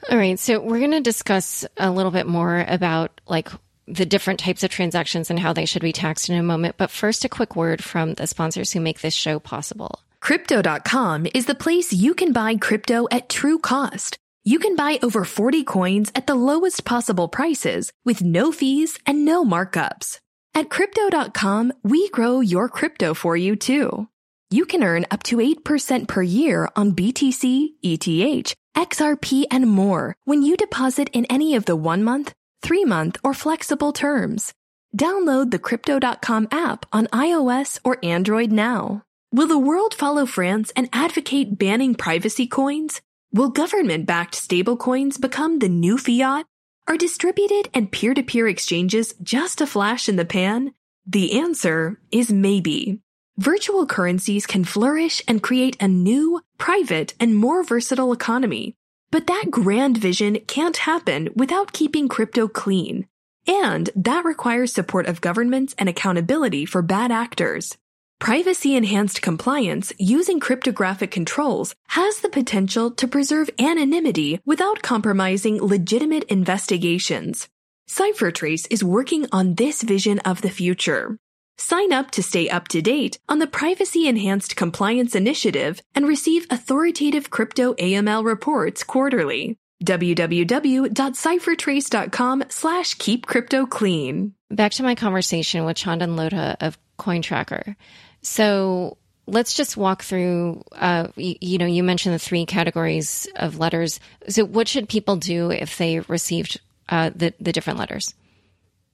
All 0.09 0.17
right, 0.17 0.39
so 0.39 0.61
we're 0.61 0.79
going 0.79 0.91
to 0.91 1.01
discuss 1.01 1.65
a 1.75 1.91
little 1.91 2.11
bit 2.11 2.25
more 2.25 2.63
about 2.65 3.19
like 3.27 3.49
the 3.89 4.05
different 4.05 4.39
types 4.39 4.63
of 4.63 4.69
transactions 4.69 5.29
and 5.29 5.39
how 5.39 5.53
they 5.53 5.65
should 5.65 5.81
be 5.81 5.91
taxed 5.91 6.29
in 6.29 6.37
a 6.37 6.43
moment. 6.43 6.75
But 6.77 6.91
first, 6.91 7.25
a 7.25 7.29
quick 7.29 7.55
word 7.55 7.83
from 7.83 8.13
the 8.13 8.27
sponsors 8.27 8.71
who 8.71 8.79
make 8.79 9.01
this 9.01 9.13
show 9.13 9.39
possible. 9.39 10.01
Crypto.com 10.21 11.27
is 11.33 11.45
the 11.45 11.55
place 11.55 11.93
you 11.93 12.13
can 12.13 12.33
buy 12.33 12.55
crypto 12.55 13.07
at 13.11 13.29
true 13.29 13.57
cost. 13.57 14.17
You 14.43 14.59
can 14.59 14.75
buy 14.75 14.99
over 15.01 15.25
40 15.25 15.63
coins 15.63 16.11
at 16.15 16.27
the 16.27 16.35
lowest 16.35 16.85
possible 16.85 17.27
prices 17.27 17.91
with 18.05 18.23
no 18.23 18.51
fees 18.51 18.97
and 19.05 19.25
no 19.25 19.43
markups. 19.43 20.19
At 20.53 20.69
Crypto.com, 20.69 21.73
we 21.83 22.09
grow 22.09 22.39
your 22.39 22.69
crypto 22.69 23.13
for 23.13 23.37
you 23.37 23.55
too. 23.55 24.07
You 24.49 24.65
can 24.65 24.83
earn 24.83 25.05
up 25.11 25.23
to 25.23 25.37
8% 25.37 26.07
per 26.07 26.23
year 26.23 26.67
on 26.75 26.93
BTC, 26.93 27.69
ETH, 27.83 28.55
XRP, 28.75 29.43
and 29.51 29.67
more 29.67 30.15
when 30.25 30.41
you 30.41 30.57
deposit 30.57 31.09
in 31.13 31.25
any 31.25 31.53
of 31.53 31.65
the 31.65 31.75
one 31.75 32.03
month, 32.03 32.33
three 32.61 32.85
month, 32.85 33.17
or 33.23 33.33
flexible 33.33 33.91
terms. 33.91 34.53
Download 34.97 35.51
the 35.51 35.59
Crypto.com 35.59 36.47
app 36.51 36.85
on 36.91 37.07
iOS 37.07 37.79
or 37.83 37.97
Android 38.03 38.51
now. 38.51 39.03
Will 39.31 39.47
the 39.47 39.59
world 39.59 39.93
follow 39.93 40.25
France 40.25 40.71
and 40.75 40.89
advocate 40.91 41.59
banning 41.59 41.93
privacy 41.93 42.47
coins? 42.47 43.01
Will 43.31 43.49
government 43.49 44.07
backed 44.07 44.35
stablecoins 44.35 45.21
become 45.21 45.59
the 45.59 45.69
new 45.69 45.97
fiat? 45.97 46.45
Are 46.87 46.97
distributed 46.97 47.69
and 47.75 47.91
peer 47.91 48.15
to 48.15 48.23
peer 48.23 48.47
exchanges 48.47 49.13
just 49.21 49.61
a 49.61 49.67
flash 49.67 50.09
in 50.09 50.15
the 50.15 50.25
pan? 50.25 50.73
The 51.05 51.39
answer 51.39 51.99
is 52.11 52.31
maybe. 52.31 53.01
Virtual 53.37 53.85
currencies 53.85 54.47
can 54.47 54.63
flourish 54.63 55.21
and 55.27 55.43
create 55.43 55.77
a 55.79 55.87
new, 55.87 56.41
private, 56.57 57.13
and 57.19 57.35
more 57.35 57.63
versatile 57.63 58.11
economy 58.11 58.75
but 59.11 59.27
that 59.27 59.47
grand 59.49 59.97
vision 59.97 60.39
can't 60.47 60.77
happen 60.77 61.29
without 61.35 61.73
keeping 61.73 62.07
crypto 62.07 62.47
clean. 62.47 63.07
And 63.47 63.89
that 63.95 64.25
requires 64.25 64.73
support 64.73 65.07
of 65.07 65.21
governments 65.21 65.73
and 65.77 65.89
accountability 65.89 66.65
for 66.65 66.81
bad 66.81 67.11
actors. 67.11 67.77
Privacy 68.19 68.75
enhanced 68.75 69.21
compliance 69.21 69.93
using 69.97 70.41
cryptographic 70.41 71.09
controls 71.09 71.73
has 71.87 72.19
the 72.19 72.29
potential 72.29 72.91
to 72.91 73.07
preserve 73.07 73.49
anonymity 73.57 74.41
without 74.45 74.81
compromising 74.81 75.61
legitimate 75.61 76.25
investigations. 76.25 77.47
CipherTrace 77.89 78.67
is 78.69 78.83
working 78.83 79.25
on 79.31 79.55
this 79.55 79.81
vision 79.81 80.19
of 80.19 80.41
the 80.41 80.49
future. 80.49 81.17
Sign 81.61 81.91
up 81.91 82.11
to 82.11 82.23
stay 82.23 82.47
up 82.47 82.69
to 82.69 82.81
date 82.81 83.19
on 83.27 83.39
the 83.39 83.47
Privacy 83.47 84.07
Enhanced 84.07 84.55
Compliance 84.55 85.13
Initiative 85.13 85.81
and 85.93 86.07
receive 86.07 86.47
authoritative 86.49 87.29
crypto 87.29 87.73
AML 87.73 88.23
reports 88.23 88.85
quarterly. 88.85 89.57
www.ciphertrace.com 89.83 92.43
slash 92.47 92.93
keep 92.93 93.27
crypto 93.27 93.65
clean. 93.65 94.35
Back 94.49 94.71
to 94.71 94.83
my 94.83 94.95
conversation 94.95 95.65
with 95.65 95.75
Chandan 95.75 96.15
Lodha 96.15 96.55
of 96.61 96.77
CoinTracker. 96.97 97.75
So 98.21 98.95
let's 99.27 99.53
just 99.53 99.75
walk 99.75 100.03
through, 100.03 100.63
uh, 100.71 101.09
you, 101.17 101.35
you 101.41 101.57
know, 101.57 101.65
you 101.65 101.83
mentioned 101.83 102.15
the 102.15 102.19
three 102.19 102.45
categories 102.45 103.27
of 103.35 103.59
letters. 103.59 103.99
So 104.29 104.45
what 104.45 104.69
should 104.69 104.87
people 104.87 105.17
do 105.17 105.51
if 105.51 105.77
they 105.77 105.99
received 105.99 106.61
uh, 106.87 107.09
the, 107.13 107.33
the 107.41 107.51
different 107.51 107.79
letters? 107.79 108.13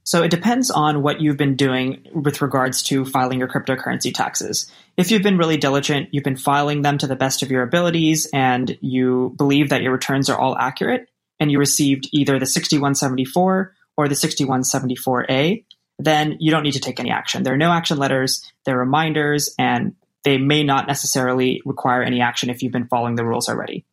So 0.06 0.22
it 0.22 0.30
depends 0.30 0.70
on 0.70 1.02
what 1.02 1.20
you've 1.20 1.36
been 1.36 1.56
doing 1.56 2.06
with 2.14 2.42
regards 2.42 2.84
to 2.84 3.06
filing 3.06 3.40
your 3.40 3.48
cryptocurrency 3.48 4.14
taxes. 4.14 4.72
If 4.98 5.10
you've 5.10 5.24
been 5.24 5.38
really 5.38 5.58
diligent, 5.58 6.10
you've 6.12 6.24
been 6.24 6.38
filing 6.38 6.84
them 6.84 7.00
to 7.00 7.08
the 7.08 7.16
best 7.16 7.42
of 7.42 7.50
your 7.50 7.64
abilities, 7.64 8.28
and 8.32 8.78
you 8.82 9.34
believe 9.36 9.70
that 9.70 9.82
your 9.82 9.92
returns 9.92 10.30
are 10.30 10.38
all 10.38 10.56
accurate, 10.58 11.10
and 11.40 11.52
you 11.52 11.58
received 11.58 12.08
either 12.14 12.38
the 12.38 12.46
6174 12.46 13.74
or 13.98 14.08
the 14.08 14.14
6174A, 14.14 15.66
then 15.98 16.38
you 16.40 16.52
don't 16.52 16.64
need 16.64 16.74
to 16.74 16.80
take 16.80 17.00
any 17.00 17.10
action. 17.10 17.42
There 17.42 17.54
are 17.54 17.58
no 17.58 17.72
action 17.72 17.98
letters, 17.98 18.52
they're 18.64 18.78
reminders, 18.78 19.56
and 19.58 19.96
they 20.24 20.38
may 20.38 20.64
not 20.64 20.88
necessarily 20.88 21.64
require 21.66 22.04
any 22.04 22.22
action 22.22 22.52
if 22.52 22.62
you've 22.62 22.72
been 22.72 22.88
following 22.88 23.16
the 23.16 23.26
rules 23.26 23.50
already. 23.50 23.86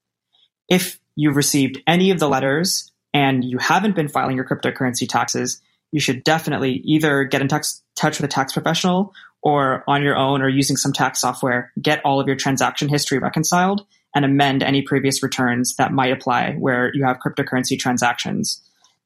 If 0.68 1.00
you've 1.16 1.36
received 1.36 1.80
any 1.86 2.10
of 2.10 2.18
the 2.18 2.28
letters 2.28 2.92
and 3.14 3.42
you 3.42 3.58
haven't 3.58 3.96
been 3.96 4.08
filing 4.08 4.36
your 4.36 4.44
cryptocurrency 4.46 5.08
taxes, 5.08 5.60
you 5.92 6.00
should 6.00 6.24
definitely 6.24 6.82
either 6.84 7.24
get 7.24 7.40
in 7.40 7.48
touch, 7.48 7.66
with 8.02 8.20
a 8.20 8.28
tax 8.28 8.52
professional 8.52 9.12
or 9.42 9.84
on 9.86 10.02
your 10.02 10.16
own 10.16 10.42
or 10.42 10.48
using 10.48 10.76
some 10.76 10.92
tax 10.92 11.20
software, 11.20 11.70
get 11.80 12.00
all 12.04 12.18
of 12.20 12.26
your 12.26 12.36
transaction 12.36 12.88
history 12.88 13.18
reconciled 13.18 13.86
and 14.14 14.24
amend 14.24 14.62
any 14.62 14.82
previous 14.82 15.22
returns 15.22 15.76
that 15.76 15.92
might 15.92 16.12
apply 16.12 16.54
where 16.54 16.90
you 16.94 17.04
have 17.04 17.18
cryptocurrency 17.18 17.78
transactions. 17.78 18.60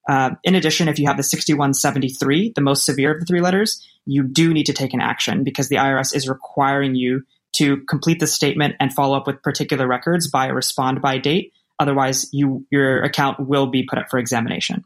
Uh, 0.09 0.31
in 0.45 0.55
addition, 0.55 0.89
if 0.89 0.99
you 0.99 1.07
have 1.07 1.17
the 1.17 1.23
6173, 1.23 2.53
the 2.55 2.61
most 2.61 2.85
severe 2.85 3.13
of 3.13 3.21
the 3.21 3.27
three 3.27 3.41
letters, 3.41 3.87
you 4.07 4.23
do 4.23 4.53
need 4.53 4.67
to 4.67 4.73
take 4.73 4.95
an 4.95 5.01
action 5.01 5.43
because 5.43 5.69
the 5.69 5.77
IRS 5.77 6.15
is 6.15 6.29
requiring 6.29 6.95
you 6.95 7.23
to 7.55 7.79
complete 7.89 8.21
the 8.21 8.27
statement 8.27 8.77
and 8.79 8.93
follow 8.93 9.17
up 9.17 9.27
with 9.27 9.43
particular 9.43 9.87
records 9.87 10.31
by 10.31 10.47
a 10.47 10.55
respond 10.55 11.01
by 11.01 11.19
date. 11.19 11.53
Otherwise, 11.79 12.29
you, 12.33 12.67
your 12.71 13.03
account 13.03 13.41
will 13.41 13.67
be 13.67 13.83
put 13.83 13.99
up 13.99 14.09
for 14.09 14.19
examination. 14.19 14.85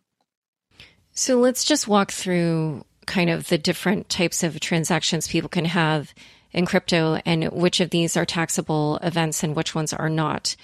So 1.20 1.38
let's 1.38 1.64
just 1.64 1.86
walk 1.86 2.12
through 2.12 2.82
kind 3.04 3.28
of 3.28 3.48
the 3.48 3.58
different 3.58 4.08
types 4.08 4.42
of 4.42 4.58
transactions 4.58 5.28
people 5.28 5.50
can 5.50 5.66
have 5.66 6.14
in 6.50 6.64
crypto 6.64 7.20
and 7.26 7.52
which 7.52 7.80
of 7.80 7.90
these 7.90 8.16
are 8.16 8.24
taxable 8.24 8.96
events 9.02 9.42
and 9.42 9.54
which 9.54 9.74
ones 9.74 9.92
are 9.92 10.08
not. 10.08 10.56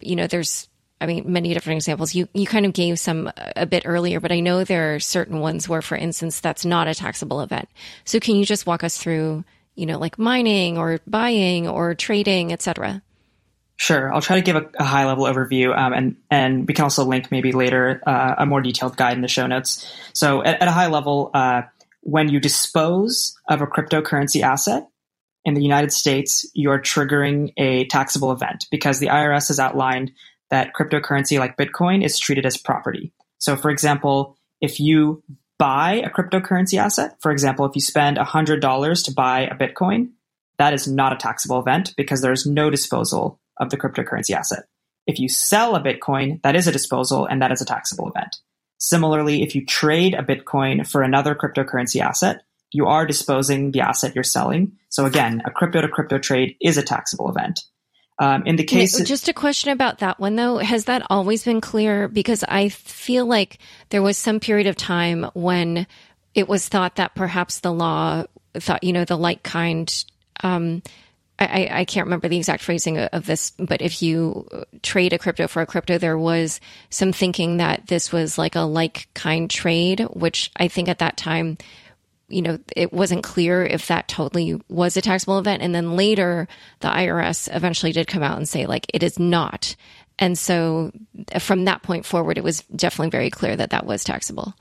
You 0.00 0.16
know, 0.16 0.26
there's 0.26 0.68
I 1.00 1.06
mean, 1.06 1.32
many 1.32 1.54
different 1.54 1.78
examples. 1.78 2.14
You 2.14 2.28
you 2.34 2.44
kind 2.44 2.66
of 2.66 2.74
gave 2.74 2.98
some 2.98 3.32
a 3.56 3.64
bit 3.64 3.84
earlier, 3.86 4.20
but 4.20 4.32
I 4.32 4.40
know 4.40 4.64
there 4.64 4.94
are 4.94 5.00
certain 5.00 5.40
ones 5.40 5.66
where, 5.66 5.80
for 5.80 5.96
instance, 5.96 6.40
that's 6.40 6.66
not 6.66 6.88
a 6.88 6.94
taxable 6.94 7.40
event. 7.40 7.70
So 8.04 8.20
can 8.20 8.36
you 8.36 8.44
just 8.44 8.66
walk 8.66 8.84
us 8.84 8.98
through, 8.98 9.44
you 9.76 9.86
know, 9.86 9.98
like 9.98 10.18
mining 10.18 10.76
or 10.76 11.00
buying 11.06 11.66
or 11.66 11.94
trading, 11.94 12.52
etc.? 12.52 13.00
Sure, 13.82 14.14
I'll 14.14 14.20
try 14.20 14.36
to 14.36 14.42
give 14.42 14.54
a, 14.54 14.70
a 14.78 14.84
high 14.84 15.06
level 15.06 15.24
overview, 15.24 15.76
um, 15.76 15.92
and 15.92 16.16
and 16.30 16.68
we 16.68 16.72
can 16.72 16.84
also 16.84 17.04
link 17.04 17.32
maybe 17.32 17.50
later 17.50 18.00
uh, 18.06 18.36
a 18.38 18.46
more 18.46 18.60
detailed 18.60 18.96
guide 18.96 19.14
in 19.14 19.22
the 19.22 19.26
show 19.26 19.48
notes. 19.48 19.92
So, 20.12 20.40
at, 20.44 20.62
at 20.62 20.68
a 20.68 20.70
high 20.70 20.86
level, 20.86 21.32
uh, 21.34 21.62
when 22.02 22.28
you 22.28 22.38
dispose 22.38 23.36
of 23.48 23.60
a 23.60 23.66
cryptocurrency 23.66 24.40
asset 24.40 24.86
in 25.44 25.54
the 25.54 25.62
United 25.62 25.92
States, 25.92 26.48
you're 26.54 26.78
triggering 26.78 27.54
a 27.56 27.86
taxable 27.86 28.30
event 28.30 28.66
because 28.70 29.00
the 29.00 29.08
IRS 29.08 29.48
has 29.48 29.58
outlined 29.58 30.12
that 30.50 30.74
cryptocurrency 30.78 31.40
like 31.40 31.56
Bitcoin 31.56 32.04
is 32.04 32.20
treated 32.20 32.46
as 32.46 32.56
property. 32.56 33.12
So, 33.38 33.56
for 33.56 33.68
example, 33.68 34.36
if 34.60 34.78
you 34.78 35.24
buy 35.58 35.94
a 35.94 36.08
cryptocurrency 36.08 36.78
asset, 36.78 37.16
for 37.18 37.32
example, 37.32 37.66
if 37.66 37.74
you 37.74 37.80
spend 37.80 38.16
$100 38.16 39.04
to 39.06 39.12
buy 39.12 39.40
a 39.40 39.56
Bitcoin, 39.56 40.10
that 40.58 40.72
is 40.72 40.86
not 40.86 41.12
a 41.12 41.16
taxable 41.16 41.58
event 41.58 41.94
because 41.96 42.20
there 42.20 42.30
is 42.30 42.46
no 42.46 42.70
disposal 42.70 43.40
of 43.62 43.70
the 43.70 43.78
cryptocurrency 43.78 44.34
asset. 44.34 44.64
If 45.06 45.18
you 45.18 45.28
sell 45.28 45.74
a 45.74 45.80
Bitcoin, 45.80 46.42
that 46.42 46.56
is 46.56 46.66
a 46.66 46.72
disposal 46.72 47.26
and 47.26 47.40
that 47.40 47.52
is 47.52 47.62
a 47.62 47.64
taxable 47.64 48.08
event. 48.08 48.36
Similarly, 48.78 49.42
if 49.42 49.54
you 49.54 49.64
trade 49.64 50.14
a 50.14 50.22
Bitcoin 50.22 50.86
for 50.86 51.02
another 51.02 51.34
cryptocurrency 51.34 52.00
asset, 52.00 52.42
you 52.72 52.86
are 52.86 53.06
disposing 53.06 53.70
the 53.70 53.80
asset 53.80 54.14
you're 54.14 54.24
selling. 54.24 54.72
So 54.88 55.06
again, 55.06 55.42
a 55.44 55.50
crypto 55.50 55.80
to 55.80 55.88
crypto 55.88 56.18
trade 56.18 56.56
is 56.60 56.78
a 56.78 56.82
taxable 56.82 57.28
event. 57.28 57.60
Um, 58.18 58.44
in 58.44 58.56
the 58.56 58.64
case, 58.64 59.00
just 59.04 59.28
a 59.28 59.32
question 59.32 59.70
about 59.72 59.98
that 59.98 60.20
one 60.20 60.36
though, 60.36 60.58
has 60.58 60.84
that 60.84 61.06
always 61.10 61.44
been 61.44 61.60
clear? 61.60 62.08
Because 62.08 62.44
I 62.46 62.68
feel 62.68 63.26
like 63.26 63.58
there 63.88 64.02
was 64.02 64.16
some 64.16 64.38
period 64.38 64.66
of 64.66 64.76
time 64.76 65.30
when 65.34 65.86
it 66.34 66.48
was 66.48 66.68
thought 66.68 66.96
that 66.96 67.14
perhaps 67.14 67.60
the 67.60 67.72
law 67.72 68.24
thought, 68.54 68.84
you 68.84 68.92
know, 68.92 69.04
the 69.04 69.16
like 69.16 69.42
kind 69.42 70.04
um, 70.42 70.82
I, 71.44 71.80
I, 71.80 71.84
can't 71.84 72.06
remember 72.06 72.28
the 72.28 72.36
exact 72.36 72.62
phrasing 72.62 72.98
of 72.98 73.26
this, 73.26 73.52
but 73.58 73.82
if 73.82 74.02
you 74.02 74.48
trade 74.82 75.12
a 75.12 75.18
crypto 75.18 75.48
for 75.48 75.62
a 75.62 75.66
crypto, 75.66 75.98
there 75.98 76.18
was 76.18 76.60
some 76.90 77.12
thinking 77.12 77.58
that 77.58 77.86
this 77.86 78.12
was 78.12 78.38
like 78.38 78.54
a 78.56 78.60
like 78.60 79.08
kind 79.14 79.50
trade, 79.50 80.00
which 80.12 80.50
I 80.56 80.68
think 80.68 80.88
at 80.88 80.98
that 80.98 81.16
time, 81.16 81.58
you 82.28 82.42
know, 82.42 82.58
it 82.76 82.92
wasn't 82.92 83.22
clear 83.22 83.64
if 83.64 83.88
that 83.88 84.08
totally 84.08 84.60
was 84.68 84.96
a 84.96 85.02
taxable 85.02 85.38
event. 85.38 85.62
And 85.62 85.74
then 85.74 85.96
later, 85.96 86.48
the 86.80 86.88
IRS 86.88 87.54
eventually 87.54 87.92
did 87.92 88.06
come 88.06 88.22
out 88.22 88.38
and 88.38 88.48
say, 88.48 88.66
like, 88.66 88.86
it 88.94 89.02
is 89.02 89.18
not. 89.18 89.76
And 90.18 90.38
so 90.38 90.92
from 91.38 91.64
that 91.64 91.82
point 91.82 92.06
forward, 92.06 92.38
it 92.38 92.44
was 92.44 92.62
definitely 92.74 93.10
very 93.10 93.30
clear 93.30 93.56
that 93.56 93.70
that 93.70 93.86
was 93.86 94.04
taxable. 94.04 94.54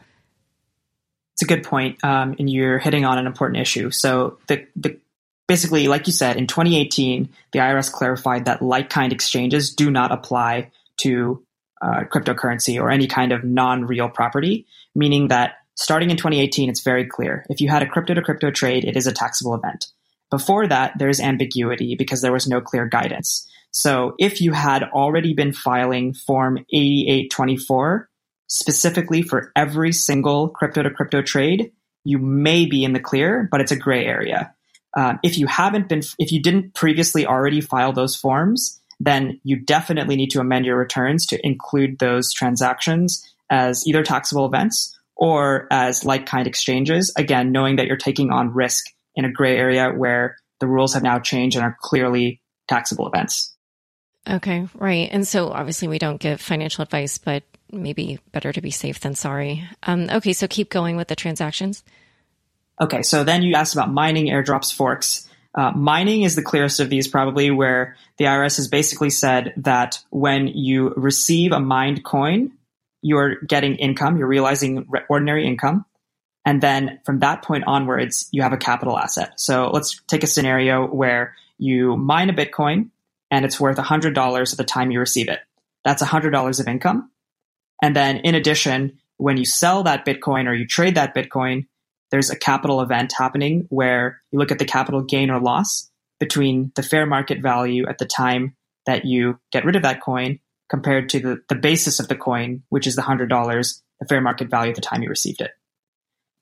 It's 1.34 1.44
a 1.44 1.46
good 1.46 1.64
point, 1.64 2.04
um, 2.04 2.36
and 2.40 2.50
you're 2.50 2.78
hitting 2.78 3.06
on 3.06 3.18
an 3.18 3.26
important 3.26 3.62
issue. 3.62 3.90
So 3.90 4.38
the 4.48 4.68
the 4.76 5.00
basically, 5.52 5.90
like 5.90 6.08
you 6.08 6.14
said, 6.14 6.38
in 6.38 6.48
2018, 6.48 7.28
the 7.52 7.60
IRS 7.60 7.92
clarified 7.92 8.46
that 8.46 8.62
like 8.62 8.90
kind 8.90 9.12
exchanges 9.12 9.76
do 9.76 9.92
not 9.92 10.10
apply 10.10 10.72
to 10.96 11.44
uh, 11.82 12.06
cryptocurrency 12.10 12.82
or 12.82 12.90
any 12.90 13.06
kind 13.06 13.34
of 13.34 13.44
non 13.44 13.84
real 13.84 14.08
property, 14.08 14.66
meaning 14.96 15.28
that 15.28 15.56
starting 15.76 16.10
in 16.10 16.16
2018, 16.16 16.70
it's 16.70 16.80
very 16.80 17.06
clear. 17.06 17.46
If 17.50 17.60
you 17.60 17.68
had 17.68 17.84
a 17.84 17.86
crypto 17.86 18.14
to 18.14 18.22
crypto 18.22 18.50
trade, 18.50 18.86
it 18.86 18.96
is 18.96 19.08
a 19.08 19.12
taxable 19.12 19.54
event. 19.54 19.88
Before 20.30 20.68
that, 20.68 20.94
there's 20.98 21.20
ambiguity 21.20 21.96
because 21.96 22.22
there 22.22 22.32
was 22.32 22.48
no 22.48 22.62
clear 22.62 22.86
guidance. 22.86 23.46
So 23.72 24.16
if 24.20 24.40
you 24.40 24.54
had 24.54 24.84
already 24.84 25.34
been 25.34 25.52
filing 25.52 26.14
Form 26.14 26.60
8824 26.72 28.10
specifically 28.48 29.22
for 29.22 29.52
every 29.54 29.92
single 29.92 30.48
crypto 30.48 30.84
to 30.84 30.92
crypto 30.92 31.22
trade, 31.22 31.74
you 32.06 32.20
may 32.20 32.66
be 32.66 32.86
in 32.86 32.94
the 32.94 33.02
clear, 33.02 33.50
but 33.52 33.60
it's 33.60 33.74
a 33.74 33.76
gray 33.76 34.06
area. 34.06 34.54
Um, 34.98 35.20
if 35.24 35.38
you 35.38 35.48
haven't 35.48 35.88
been, 35.88 36.02
if 36.20 36.32
you 36.32 36.42
didn't 36.42 36.74
previously 36.74 37.26
already 37.26 37.62
file 37.62 37.94
those 37.94 38.16
forms, 38.16 38.80
then 39.00 39.40
you 39.44 39.58
definitely 39.58 40.16
need 40.16 40.32
to 40.32 40.40
amend 40.40 40.66
your 40.66 40.78
returns 40.78 41.26
to 41.28 41.46
include 41.46 42.00
those 42.00 42.34
transactions 42.34 43.28
as 43.50 43.86
either 43.88 44.04
taxable 44.04 44.46
events 44.46 44.98
or 45.16 45.68
as 45.72 46.06
like 46.06 46.26
kind 46.26 46.48
exchanges. 46.48 47.12
Again, 47.16 47.52
knowing 47.52 47.78
that 47.78 47.88
you're 47.88 47.98
taking 47.98 48.32
on 48.32 48.54
risk 48.54 48.86
in 49.16 49.26
a 49.26 49.32
gray 49.32 49.58
area 49.58 49.92
where 49.92 50.38
the 50.60 50.68
rules 50.68 50.94
have 50.94 51.04
now 51.04 51.20
changed 51.20 51.56
and 51.56 51.66
are 51.66 51.78
clearly 51.82 52.42
taxable 52.68 53.08
events. 53.08 53.56
Okay, 54.30 54.68
right. 54.76 55.10
And 55.12 55.28
so 55.28 55.50
obviously 55.50 55.88
we 55.88 55.98
don't 55.98 56.22
give 56.22 56.40
financial 56.40 56.84
advice, 56.84 57.18
but 57.18 57.44
maybe 57.72 58.20
better 58.32 58.54
to 58.54 58.62
be 58.62 58.72
safe 58.72 59.00
than 59.00 59.16
sorry. 59.16 59.68
Um, 59.84 60.10
okay, 60.10 60.34
so 60.34 60.48
keep 60.48 60.70
going 60.70 60.96
with 60.96 61.08
the 61.08 61.16
transactions. 61.16 61.84
Okay, 62.80 63.02
so 63.04 63.24
then 63.24 63.44
you 63.44 63.56
asked 63.56 63.74
about 63.74 63.92
mining, 63.92 64.28
airdrops, 64.28 64.74
forks. 64.74 65.28
Uh, 65.54 65.72
mining 65.72 66.22
is 66.22 66.36
the 66.36 66.42
clearest 66.42 66.80
of 66.80 66.90
these, 66.90 67.08
probably, 67.08 67.52
where 67.52 67.96
the 68.18 68.26
IRS 68.26 68.58
has 68.58 68.68
basically 68.68 69.10
said 69.10 69.54
that 69.58 70.00
when 70.10 70.48
you 70.48 70.94
receive 70.96 71.52
a 71.52 71.60
mined 71.60 72.04
coin, 72.04 72.52
you're 73.02 73.42
getting 73.42 73.76
income, 73.76 74.18
you're 74.18 74.28
realizing 74.28 74.88
ordinary 75.10 75.46
income. 75.46 75.86
And 76.46 76.62
then 76.62 77.00
from 77.06 77.20
that 77.20 77.44
point 77.44 77.66
onwards, 77.68 78.28
you 78.32 78.42
have 78.42 78.54
a 78.54 78.58
capital 78.58 78.98
asset. 78.98 79.34
So 79.40 79.70
let's 79.72 80.02
take 80.08 80.24
a 80.24 80.28
scenario 80.28 80.88
where 80.88 81.36
you 81.58 81.98
mine 81.98 82.30
a 82.30 82.34
Bitcoin 82.34 82.90
and 83.30 83.46
it's 83.46 83.60
worth 83.60 83.78
$100 83.78 84.52
at 84.52 84.58
the 84.58 84.64
time 84.64 84.92
you 84.92 85.00
receive 85.00 85.30
it. 85.30 85.40
That's 85.84 86.02
$100 86.02 86.60
of 86.60 86.68
income. 86.68 87.12
And 87.82 87.96
then 87.96 88.18
in 88.18 88.36
addition, 88.36 89.00
when 89.18 89.38
you 89.38 89.46
sell 89.46 89.84
that 89.84 90.06
Bitcoin 90.06 90.48
or 90.48 90.54
you 90.54 90.66
trade 90.66 90.96
that 90.96 91.16
Bitcoin, 91.16 91.68
there's 92.12 92.30
a 92.30 92.38
capital 92.38 92.82
event 92.82 93.14
happening 93.18 93.66
where 93.70 94.22
you 94.32 94.40
look 94.40 94.52
at 94.52 94.60
the 94.60 94.66
capital 94.66 95.02
gain 95.02 95.32
or 95.32 95.40
loss 95.40 95.90
between 96.20 96.72
the 96.76 96.84
fair 96.84 97.06
market 97.06 97.42
value 97.42 97.88
at 97.88 97.98
the 97.98 98.06
time 98.06 98.56
that 98.86 99.06
you 99.06 99.40
get 99.52 99.66
rid 99.66 99.76
of 99.76 99.82
that 99.82 100.02
coin 100.02 100.40
compared 100.70 101.10
to 101.10 101.20
the, 101.20 101.42
the 101.50 101.56
basis 101.56 102.00
of 102.00 102.08
the 102.08 102.16
coin, 102.16 102.64
which 102.70 102.88
is 102.88 102.96
the 102.96 103.02
$100, 103.02 103.28
the 104.00 104.06
fair 104.08 104.22
market 104.22 104.50
value 104.50 104.70
at 104.70 104.76
the 104.76 104.82
time 104.82 105.02
you 105.02 105.10
received 105.10 105.42
it. 105.42 105.52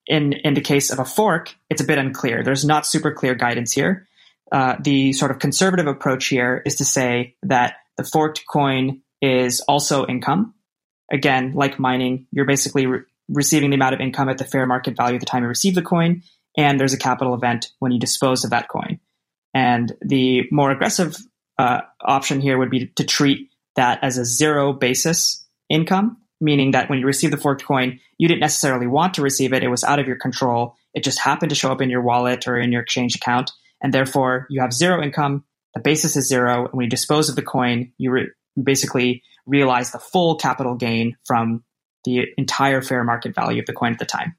In, 0.05 0.33
in 0.33 0.53
the 0.53 0.61
case 0.61 0.91
of 0.91 0.99
a 0.99 1.05
fork, 1.05 1.55
it's 1.69 1.81
a 1.81 1.85
bit 1.85 1.97
unclear. 1.97 2.43
There's 2.43 2.65
not 2.65 2.85
super 2.85 3.11
clear 3.11 3.35
guidance 3.35 3.71
here. 3.71 4.07
Uh, 4.51 4.75
the 4.79 5.13
sort 5.13 5.31
of 5.31 5.39
conservative 5.39 5.87
approach 5.87 6.27
here 6.27 6.61
is 6.65 6.75
to 6.75 6.85
say 6.85 7.35
that 7.43 7.75
the 7.97 8.03
forked 8.03 8.43
coin 8.49 9.01
is 9.21 9.61
also 9.61 10.05
income. 10.07 10.55
Again, 11.11 11.53
like 11.53 11.79
mining, 11.79 12.27
you're 12.31 12.45
basically 12.45 12.87
receiving 13.29 13.69
the 13.69 13.75
amount 13.75 13.95
of 13.95 14.01
income 14.01 14.29
at 14.29 14.37
the 14.37 14.45
fair 14.45 14.65
market 14.65 14.97
value 14.97 15.15
at 15.15 15.19
the 15.19 15.25
time 15.25 15.43
you 15.43 15.49
receive 15.49 15.75
the 15.75 15.81
coin, 15.81 16.23
and 16.57 16.79
there's 16.79 16.93
a 16.93 16.97
capital 16.97 17.33
event 17.33 17.71
when 17.79 17.91
you 17.91 17.99
dispose 17.99 18.43
of 18.43 18.49
that 18.49 18.67
coin. 18.67 18.99
And 19.53 19.93
the 20.01 20.43
more 20.51 20.71
aggressive 20.71 21.15
uh, 21.57 21.81
option 22.01 22.41
here 22.41 22.57
would 22.57 22.69
be 22.69 22.87
to 22.87 23.03
treat 23.03 23.49
that 23.75 24.03
as 24.03 24.17
a 24.17 24.25
zero 24.25 24.73
basis 24.73 25.45
income, 25.69 26.17
meaning 26.41 26.71
that 26.71 26.89
when 26.89 26.99
you 26.99 27.05
receive 27.05 27.31
the 27.31 27.37
forked 27.37 27.65
coin, 27.65 27.99
you 28.17 28.27
didn't 28.27 28.41
necessarily 28.41 28.87
want 28.87 29.13
to 29.15 29.21
receive 29.21 29.53
it. 29.53 29.63
It 29.63 29.69
was 29.69 29.83
out 29.83 29.99
of 29.99 30.07
your 30.07 30.17
control. 30.17 30.75
It 30.93 31.03
just 31.03 31.19
happened 31.19 31.49
to 31.49 31.55
show 31.55 31.71
up 31.71 31.81
in 31.81 31.89
your 31.89 32.01
wallet 32.01 32.47
or 32.47 32.57
in 32.57 32.71
your 32.71 32.81
exchange 32.81 33.15
account. 33.15 33.51
And 33.81 33.93
therefore, 33.93 34.47
you 34.49 34.61
have 34.61 34.73
zero 34.73 35.01
income. 35.01 35.45
The 35.73 35.81
basis 35.81 36.15
is 36.15 36.27
zero. 36.27 36.65
And 36.65 36.73
when 36.73 36.85
you 36.85 36.89
dispose 36.89 37.29
of 37.29 37.35
the 37.35 37.41
coin, 37.41 37.93
you 37.97 38.11
re- 38.11 38.31
basically 38.61 39.23
realize 39.45 39.91
the 39.91 39.99
full 39.99 40.35
capital 40.35 40.75
gain 40.75 41.15
from 41.25 41.63
the 42.05 42.25
entire 42.37 42.81
fair 42.81 43.03
market 43.03 43.35
value 43.35 43.59
of 43.59 43.65
the 43.65 43.73
coin 43.73 43.93
at 43.93 43.99
the 43.99 44.05
time. 44.05 44.35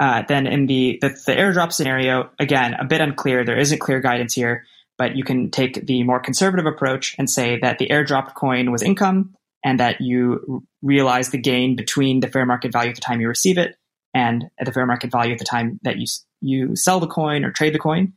Uh, 0.00 0.22
then 0.26 0.46
in 0.46 0.66
the, 0.66 0.98
the, 1.00 1.08
the 1.26 1.32
airdrop 1.32 1.72
scenario, 1.72 2.30
again, 2.38 2.74
a 2.74 2.84
bit 2.84 3.00
unclear. 3.00 3.44
There 3.44 3.58
isn't 3.58 3.78
clear 3.78 4.00
guidance 4.00 4.34
here, 4.34 4.64
but 4.98 5.16
you 5.16 5.24
can 5.24 5.50
take 5.50 5.86
the 5.86 6.02
more 6.02 6.20
conservative 6.20 6.66
approach 6.66 7.14
and 7.18 7.30
say 7.30 7.58
that 7.60 7.78
the 7.78 7.88
airdropped 7.88 8.34
coin 8.34 8.72
was 8.72 8.82
income 8.82 9.34
and 9.64 9.80
that 9.80 10.00
you 10.00 10.64
realize 10.82 11.30
the 11.30 11.38
gain 11.38 11.76
between 11.76 12.20
the 12.20 12.28
fair 12.28 12.44
market 12.44 12.72
value 12.72 12.90
at 12.90 12.96
the 12.96 13.00
time 13.00 13.20
you 13.20 13.28
receive 13.28 13.56
it 13.56 13.76
and 14.14 14.44
at 14.58 14.66
the 14.66 14.72
fair 14.72 14.86
market 14.86 15.10
value 15.10 15.32
at 15.32 15.38
the 15.38 15.44
time 15.44 15.80
that 15.82 15.96
you 15.96 16.06
you 16.40 16.76
sell 16.76 17.00
the 17.00 17.06
coin 17.06 17.44
or 17.44 17.50
trade 17.50 17.74
the 17.74 17.78
coin, 17.78 18.12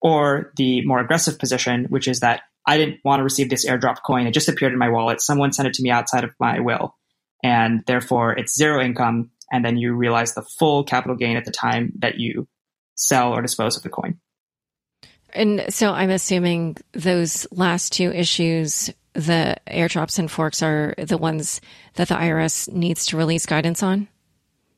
or 0.00 0.52
the 0.56 0.84
more 0.86 1.00
aggressive 1.00 1.38
position, 1.38 1.86
which 1.86 2.08
is 2.08 2.20
that 2.20 2.42
I 2.66 2.78
didn't 2.78 3.00
want 3.04 3.20
to 3.20 3.24
receive 3.24 3.50
this 3.50 3.66
airdrop 3.66 4.02
coin; 4.04 4.26
it 4.26 4.32
just 4.32 4.48
appeared 4.48 4.72
in 4.72 4.78
my 4.78 4.88
wallet. 4.88 5.20
Someone 5.20 5.52
sent 5.52 5.68
it 5.68 5.74
to 5.74 5.82
me 5.82 5.90
outside 5.90 6.24
of 6.24 6.34
my 6.40 6.60
will, 6.60 6.96
and 7.42 7.82
therefore 7.86 8.32
it's 8.38 8.54
zero 8.54 8.82
income. 8.82 9.30
And 9.50 9.64
then 9.64 9.76
you 9.76 9.94
realize 9.94 10.34
the 10.34 10.42
full 10.42 10.84
capital 10.84 11.16
gain 11.16 11.36
at 11.36 11.44
the 11.44 11.50
time 11.50 11.92
that 11.98 12.18
you 12.18 12.48
sell 12.94 13.32
or 13.32 13.42
dispose 13.42 13.76
of 13.76 13.82
the 13.82 13.90
coin. 13.90 14.18
And 15.34 15.66
so 15.70 15.92
I'm 15.92 16.10
assuming 16.10 16.76
those 16.92 17.46
last 17.50 17.92
two 17.92 18.12
issues, 18.12 18.90
the 19.14 19.56
airdrops 19.66 20.18
and 20.18 20.30
forks, 20.30 20.62
are 20.62 20.94
the 20.98 21.18
ones 21.18 21.60
that 21.94 22.08
the 22.08 22.14
IRS 22.14 22.70
needs 22.72 23.06
to 23.06 23.16
release 23.16 23.46
guidance 23.46 23.82
on? 23.82 24.08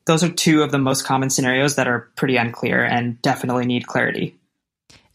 Those 0.05 0.23
are 0.23 0.29
two 0.29 0.61
of 0.61 0.71
the 0.71 0.77
most 0.77 1.03
common 1.05 1.29
scenarios 1.29 1.75
that 1.75 1.87
are 1.87 2.11
pretty 2.15 2.37
unclear 2.37 2.83
and 2.83 3.21
definitely 3.21 3.65
need 3.65 3.87
clarity. 3.87 4.37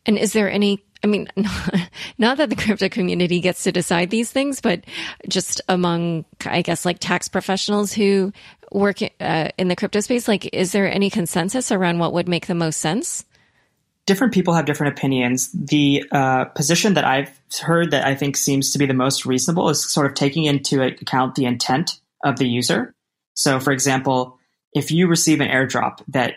And 0.05 0.19
is 0.19 0.33
there 0.33 0.51
any 0.51 0.85
I 1.03 1.07
mean, 1.07 1.29
not 2.19 2.37
that 2.39 2.51
the 2.51 2.57
crypto 2.57 2.89
community 2.89 3.41
gets 3.41 3.63
to 3.65 3.73
decide 3.73 4.11
these 4.11 4.31
things, 4.31 4.61
but 4.61 4.85
just 5.29 5.61
among, 5.69 6.25
I 6.45 6.63
guess, 6.63 6.85
like 6.85 6.99
tax 6.99 7.29
professionals 7.29 7.93
who 7.93 8.33
work 8.71 8.99
uh, 9.21 9.49
in 9.57 9.69
the 9.69 9.77
crypto 9.77 10.01
space, 10.01 10.29
like, 10.29 10.53
is 10.55 10.73
there 10.73 10.91
any 10.91 11.11
consensus 11.11 11.73
around 11.73 11.99
what 11.99 12.13
would 12.13 12.29
make 12.29 12.47
the 12.47 12.55
most 12.55 12.81
sense? 12.81 13.25
different 14.11 14.35
people 14.35 14.55
have 14.55 14.65
different 14.65 14.99
opinions. 14.99 15.53
The 15.53 16.05
uh, 16.11 16.47
position 16.47 16.95
that 16.95 17.05
I've 17.05 17.31
heard 17.61 17.93
that 17.93 18.05
I 18.05 18.17
think 18.17 18.37
seems 18.37 18.73
to 18.73 18.79
be 18.79 18.87
the 18.87 18.93
most 18.93 19.25
reasonable 19.25 19.69
is 19.69 19.89
sort 19.89 20.07
of 20.07 20.15
taking 20.15 20.47
into 20.47 20.83
account 20.83 21.37
the 21.37 21.45
intent 21.45 22.01
of 22.25 22.37
the 22.37 22.49
user. 22.49 22.93
So, 23.35 23.61
for 23.61 23.73
example, 23.73 24.37
if 24.75 24.91
you 24.91 25.07
receive 25.07 25.41
an 25.41 25.49
airdrop 25.49 26.03
that 26.09 26.35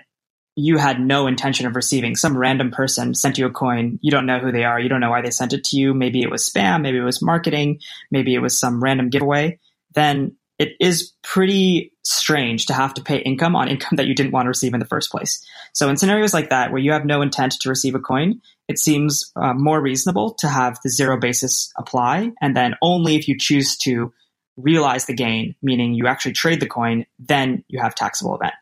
you 0.56 0.78
had 0.78 1.00
no 1.00 1.28
intention 1.28 1.66
of 1.66 1.76
receiving, 1.76 2.16
some 2.16 2.38
random 2.38 2.72
person 2.72 3.16
sent 3.16 3.38
you 3.38 3.46
a 3.46 3.52
coin, 3.52 4.00
you 4.02 4.12
don't 4.12 4.26
know 4.26 4.40
who 4.40 4.52
they 4.52 4.64
are, 4.64 4.80
you 4.80 4.90
don't 4.90 5.00
know 5.00 5.10
why 5.10 5.22
they 5.22 5.32
sent 5.32 5.54
it 5.54 5.64
to 5.66 5.78
you, 5.78 5.94
maybe 5.94 6.22
it 6.22 6.30
was 6.30 6.48
spam, 6.48 6.82
maybe 6.82 6.98
it 6.98 7.04
was 7.04 7.22
marketing, 7.22 7.80
maybe 8.12 8.36
it 8.36 8.40
was 8.40 8.58
some 8.58 8.84
random 8.84 9.10
giveaway, 9.10 9.60
then 9.96 10.36
it 10.60 10.74
is 10.80 11.14
pretty 11.24 11.92
strange 12.04 12.68
to 12.68 12.74
have 12.74 12.94
to 12.94 13.02
pay 13.02 13.18
income 13.18 13.56
on 13.56 13.68
income 13.68 13.96
that 13.98 14.08
you 14.08 14.16
didn't 14.16 14.32
want 14.32 14.46
to 14.46 14.50
receive 14.50 14.74
in 14.74 14.80
the 14.80 14.86
first 14.86 15.12
place. 15.12 15.46
So 15.74 15.90
in 15.90 15.98
scenarios 15.98 16.34
like 16.34 16.50
that, 16.50 16.72
where 16.72 16.82
you 16.82 16.92
have 16.92 17.06
no 17.06 17.22
intent 17.22 17.54
to 17.62 17.70
receive 17.70 17.96
a 17.96 18.00
coin, 18.00 18.42
it 18.68 18.80
seems 18.80 19.32
uh, 19.36 19.54
more 19.54 19.82
reasonable 19.82 20.34
to 20.36 20.48
have 20.48 20.80
the 20.84 20.90
zero 20.90 21.20
basis 21.20 21.72
apply. 21.78 22.32
And 22.42 22.56
then 22.56 22.76
only 22.82 23.16
if 23.16 23.28
you 23.28 23.38
choose 23.38 23.78
to 23.80 24.14
realize 24.56 25.06
the 25.06 25.16
gain, 25.16 25.56
meaning 25.62 25.94
you 25.96 26.08
actually 26.08 26.34
trade 26.34 26.60
the 26.60 26.68
coin, 26.68 27.06
then 27.20 27.64
you 27.68 27.80
have 27.82 27.96
taxable 27.96 28.36
event. 28.36 28.54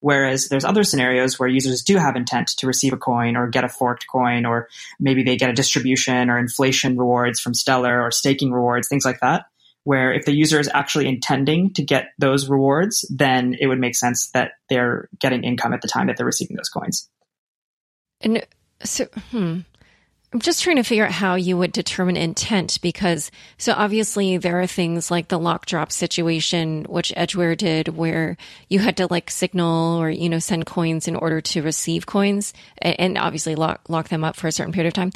Whereas 0.00 0.48
there's 0.48 0.64
other 0.64 0.84
scenarios 0.84 1.38
where 1.38 1.48
users 1.48 1.82
do 1.82 1.96
have 1.96 2.16
intent 2.16 2.48
to 2.58 2.66
receive 2.66 2.92
a 2.92 2.96
coin 2.96 3.36
or 3.36 3.48
get 3.48 3.64
a 3.64 3.68
forked 3.68 4.06
coin, 4.10 4.46
or 4.46 4.68
maybe 5.00 5.22
they 5.22 5.36
get 5.36 5.50
a 5.50 5.54
distribution 5.54 6.30
or 6.30 6.38
inflation 6.38 6.96
rewards 6.96 7.40
from 7.40 7.54
Stellar 7.54 8.00
or 8.00 8.10
staking 8.10 8.52
rewards, 8.52 8.88
things 8.88 9.04
like 9.04 9.20
that 9.20 9.46
where 9.88 10.12
if 10.12 10.26
the 10.26 10.34
user 10.34 10.60
is 10.60 10.68
actually 10.74 11.08
intending 11.08 11.72
to 11.72 11.82
get 11.82 12.08
those 12.18 12.50
rewards, 12.50 13.06
then 13.08 13.56
it 13.58 13.68
would 13.68 13.80
make 13.80 13.96
sense 13.96 14.28
that 14.32 14.52
they're 14.68 15.08
getting 15.18 15.44
income 15.44 15.72
at 15.72 15.80
the 15.80 15.88
time 15.88 16.08
that 16.08 16.18
they're 16.18 16.26
receiving 16.26 16.56
those 16.56 16.68
coins. 16.68 17.08
And 18.20 18.46
so, 18.84 19.06
hmm. 19.30 19.60
I'm 20.30 20.40
just 20.40 20.62
trying 20.62 20.76
to 20.76 20.82
figure 20.82 21.06
out 21.06 21.12
how 21.12 21.36
you 21.36 21.56
would 21.56 21.72
determine 21.72 22.18
intent 22.18 22.80
because 22.82 23.30
so 23.56 23.72
obviously 23.72 24.36
there 24.36 24.60
are 24.60 24.66
things 24.66 25.10
like 25.10 25.28
the 25.28 25.38
lock 25.38 25.64
drop 25.64 25.90
situation, 25.90 26.84
which 26.84 27.14
Edgeware 27.16 27.56
did 27.56 27.88
where 27.88 28.36
you 28.68 28.78
had 28.78 28.98
to 28.98 29.06
like 29.10 29.30
signal 29.30 29.96
or, 29.98 30.10
you 30.10 30.28
know, 30.28 30.38
send 30.38 30.66
coins 30.66 31.08
in 31.08 31.16
order 31.16 31.40
to 31.40 31.62
receive 31.62 32.04
coins 32.04 32.52
and 32.76 33.16
obviously 33.16 33.54
lock, 33.54 33.80
lock 33.88 34.08
them 34.08 34.22
up 34.22 34.36
for 34.36 34.48
a 34.48 34.52
certain 34.52 34.72
period 34.72 34.88
of 34.88 34.94
time. 34.94 35.12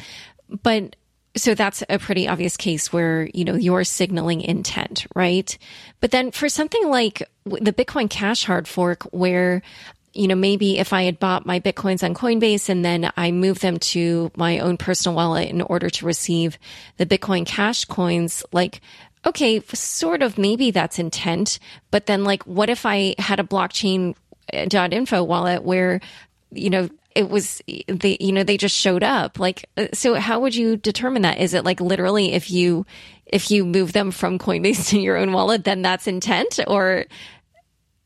But 0.63 0.95
so 1.35 1.53
that's 1.53 1.83
a 1.89 1.99
pretty 1.99 2.27
obvious 2.27 2.57
case 2.57 2.91
where, 2.91 3.29
you 3.35 3.45
know, 3.45 3.55
you're 3.55 3.83
signaling 3.83 4.41
intent, 4.41 5.05
right? 5.15 5.55
But 5.99 6.09
then 6.09 6.31
for 6.31 6.49
something 6.49 6.87
like 6.89 7.21
the 7.45 7.73
Bitcoin 7.73 8.09
Cash 8.09 8.45
hard 8.45 8.67
fork, 8.67 9.03
where, 9.11 9.61
you 10.13 10.27
know, 10.27 10.35
maybe 10.35 10.77
if 10.77 10.93
I 10.93 11.03
had 11.03 11.19
bought 11.19 11.45
my 11.45 11.59
Bitcoins 11.59 12.03
on 12.03 12.13
Coinbase 12.13 12.69
and 12.69 12.85
then 12.85 13.11
I 13.17 13.31
moved 13.31 13.61
them 13.61 13.77
to 13.79 14.31
my 14.35 14.59
own 14.59 14.77
personal 14.77 15.15
wallet 15.15 15.49
in 15.49 15.61
order 15.61 15.89
to 15.89 16.05
receive 16.05 16.59
the 16.97 17.05
Bitcoin 17.05 17.45
Cash 17.45 17.85
coins, 17.85 18.43
like, 18.51 18.81
okay, 19.25 19.61
sort 19.73 20.21
of 20.21 20.37
maybe 20.37 20.71
that's 20.71 20.99
intent. 20.99 21.57
But 21.89 22.05
then 22.05 22.23
like, 22.23 22.43
what 22.43 22.69
if 22.69 22.85
I 22.85 23.15
had 23.17 23.39
a 23.39 23.43
blockchain 23.43 24.15
dot 24.67 24.93
info 24.93 25.23
wallet 25.23 25.63
where, 25.63 25.99
you 26.51 26.69
know, 26.69 26.89
it 27.15 27.29
was 27.29 27.61
they 27.87 28.17
you 28.19 28.31
know 28.31 28.43
they 28.43 28.57
just 28.57 28.75
showed 28.75 29.03
up? 29.03 29.39
Like 29.39 29.69
uh, 29.77 29.87
so 29.93 30.15
how 30.15 30.39
would 30.39 30.55
you 30.55 30.77
determine 30.77 31.21
that? 31.23 31.39
Is 31.39 31.53
it 31.53 31.63
like 31.63 31.79
literally 31.79 32.33
if 32.33 32.49
you 32.49 32.85
if 33.25 33.51
you 33.51 33.65
move 33.65 33.93
them 33.93 34.11
from 34.11 34.39
coinbase 34.39 34.87
to 34.89 34.99
your 34.99 35.17
own 35.17 35.31
wallet 35.31 35.63
then 35.63 35.81
that's 35.81 36.07
intent? 36.07 36.59
Or 36.67 37.05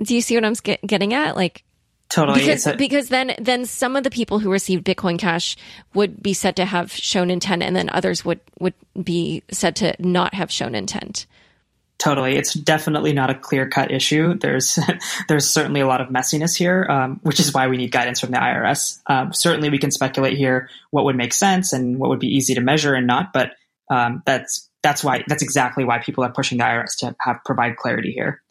do 0.02 0.14
you 0.14 0.22
see 0.22 0.36
what 0.36 0.46
i'm 0.46 0.54
getting 0.86 1.14
at? 1.14 1.36
Like 1.36 1.64
totally 2.10 2.40
because, 2.40 2.68
a- 2.68 2.76
because 2.76 3.10
then 3.10 3.34
then 3.40 3.66
some 3.66 3.96
of 3.96 4.04
the 4.04 4.10
people 4.10 4.40
who 4.40 4.52
received 4.52 4.86
bitcoin 4.86 5.20
cash 5.20 5.56
would 5.94 6.22
be 6.22 6.34
said 6.34 6.56
to 6.56 6.66
have 6.66 6.92
shown 6.92 7.30
intent 7.30 7.64
and 7.64 7.76
then 7.76 7.90
others 7.90 8.24
would 8.24 8.40
would 8.60 8.74
be 9.02 9.44
said 9.52 9.76
to 9.76 9.96
not 10.00 10.34
have 10.34 10.52
shown 10.52 10.76
intent 10.76 11.26
Totally, 11.98 12.36
it's 12.36 12.54
definitely 12.54 13.12
not 13.12 13.32
a 13.32 13.36
clear 13.36 13.68
cut 13.68 13.92
issue. 13.92 14.36
There's 14.36 14.78
there's 15.28 15.48
certainly 15.48 15.82
a 15.82 15.88
lot 15.88 16.00
of 16.00 16.10
messiness 16.10 16.56
here, 16.56 16.86
um, 16.88 17.20
which 17.24 17.40
is 17.40 17.52
why 17.52 17.68
we 17.68 17.78
need 17.78 17.92
guidance 17.92 18.20
from 18.20 18.30
the 18.32 18.38
IRS. 18.38 19.00
Um, 19.08 19.34
certainly, 19.34 19.72
we 19.72 19.80
can 19.80 19.90
speculate 19.90 20.38
here 20.38 20.70
what 20.92 21.06
would 21.06 21.16
make 21.16 21.34
sense 21.34 21.74
and 21.74 21.98
what 21.98 22.12
would 22.12 22.20
be 22.20 22.28
easy 22.28 22.54
to 22.54 22.62
measure 22.62 22.94
and 22.94 23.08
not, 23.08 23.34
but 23.34 23.54
um, 23.90 24.22
that's 24.28 24.70
that's 24.84 25.04
why 25.04 25.24
that's 25.28 25.42
exactly 25.42 25.86
why 25.86 25.98
people 25.98 26.24
are 26.24 26.32
pushing 26.32 26.60
the 26.60 26.66
IRS 26.66 26.98
to 27.00 27.16
have 27.20 27.38
provide 27.44 27.78
clarity 27.78 28.12
here. 28.12 28.44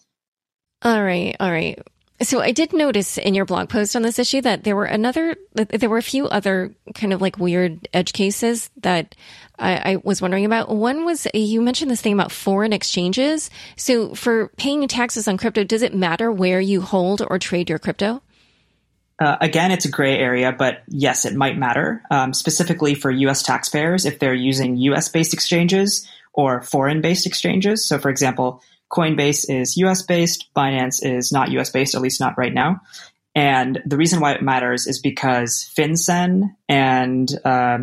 All 0.82 1.02
right, 1.02 1.36
all 1.38 1.50
right. 1.50 1.78
So 2.22 2.40
I 2.40 2.52
did 2.52 2.72
notice 2.72 3.18
in 3.18 3.34
your 3.34 3.44
blog 3.44 3.68
post 3.68 3.94
on 3.94 4.02
this 4.02 4.18
issue 4.18 4.40
that 4.40 4.64
there 4.64 4.74
were 4.74 4.86
another, 4.86 5.36
there 5.52 5.90
were 5.90 5.98
a 5.98 6.02
few 6.02 6.26
other 6.26 6.74
kind 6.94 7.12
of 7.12 7.20
like 7.20 7.38
weird 7.38 7.88
edge 7.92 8.14
cases 8.14 8.70
that 8.78 9.14
I, 9.58 9.92
I, 9.92 9.96
was 10.02 10.22
wondering 10.22 10.46
about. 10.46 10.70
One 10.70 11.04
was 11.04 11.26
you 11.34 11.60
mentioned 11.60 11.90
this 11.90 12.00
thing 12.00 12.14
about 12.14 12.32
foreign 12.32 12.72
exchanges. 12.72 13.50
So 13.76 14.14
for 14.14 14.48
paying 14.56 14.86
taxes 14.88 15.28
on 15.28 15.36
crypto, 15.36 15.62
does 15.62 15.82
it 15.82 15.94
matter 15.94 16.32
where 16.32 16.60
you 16.60 16.80
hold 16.80 17.22
or 17.28 17.38
trade 17.38 17.68
your 17.68 17.78
crypto? 17.78 18.22
Uh, 19.18 19.36
again, 19.40 19.70
it's 19.70 19.86
a 19.86 19.90
gray 19.90 20.18
area, 20.18 20.52
but 20.52 20.82
yes, 20.88 21.24
it 21.24 21.34
might 21.34 21.56
matter. 21.56 22.02
Um, 22.10 22.34
specifically 22.34 22.94
for 22.94 23.10
U.S. 23.10 23.42
taxpayers, 23.42 24.04
if 24.04 24.18
they're 24.18 24.34
using 24.34 24.76
U.S. 24.76 25.08
based 25.08 25.32
exchanges 25.32 26.06
or 26.34 26.62
foreign 26.62 27.00
based 27.00 27.26
exchanges. 27.26 27.86
So, 27.88 27.98
for 27.98 28.10
example, 28.10 28.62
Coinbase 28.90 29.48
is 29.48 29.76
US 29.76 30.02
based, 30.02 30.48
Binance 30.56 31.04
is 31.04 31.32
not 31.32 31.50
US 31.50 31.70
based, 31.70 31.94
at 31.94 32.00
least 32.00 32.20
not 32.20 32.38
right 32.38 32.54
now. 32.54 32.80
And 33.34 33.82
the 33.84 33.96
reason 33.96 34.20
why 34.20 34.32
it 34.32 34.42
matters 34.42 34.86
is 34.86 35.00
because 35.00 35.70
FinCEN 35.76 36.54
and 36.68 37.30
uh, 37.44 37.78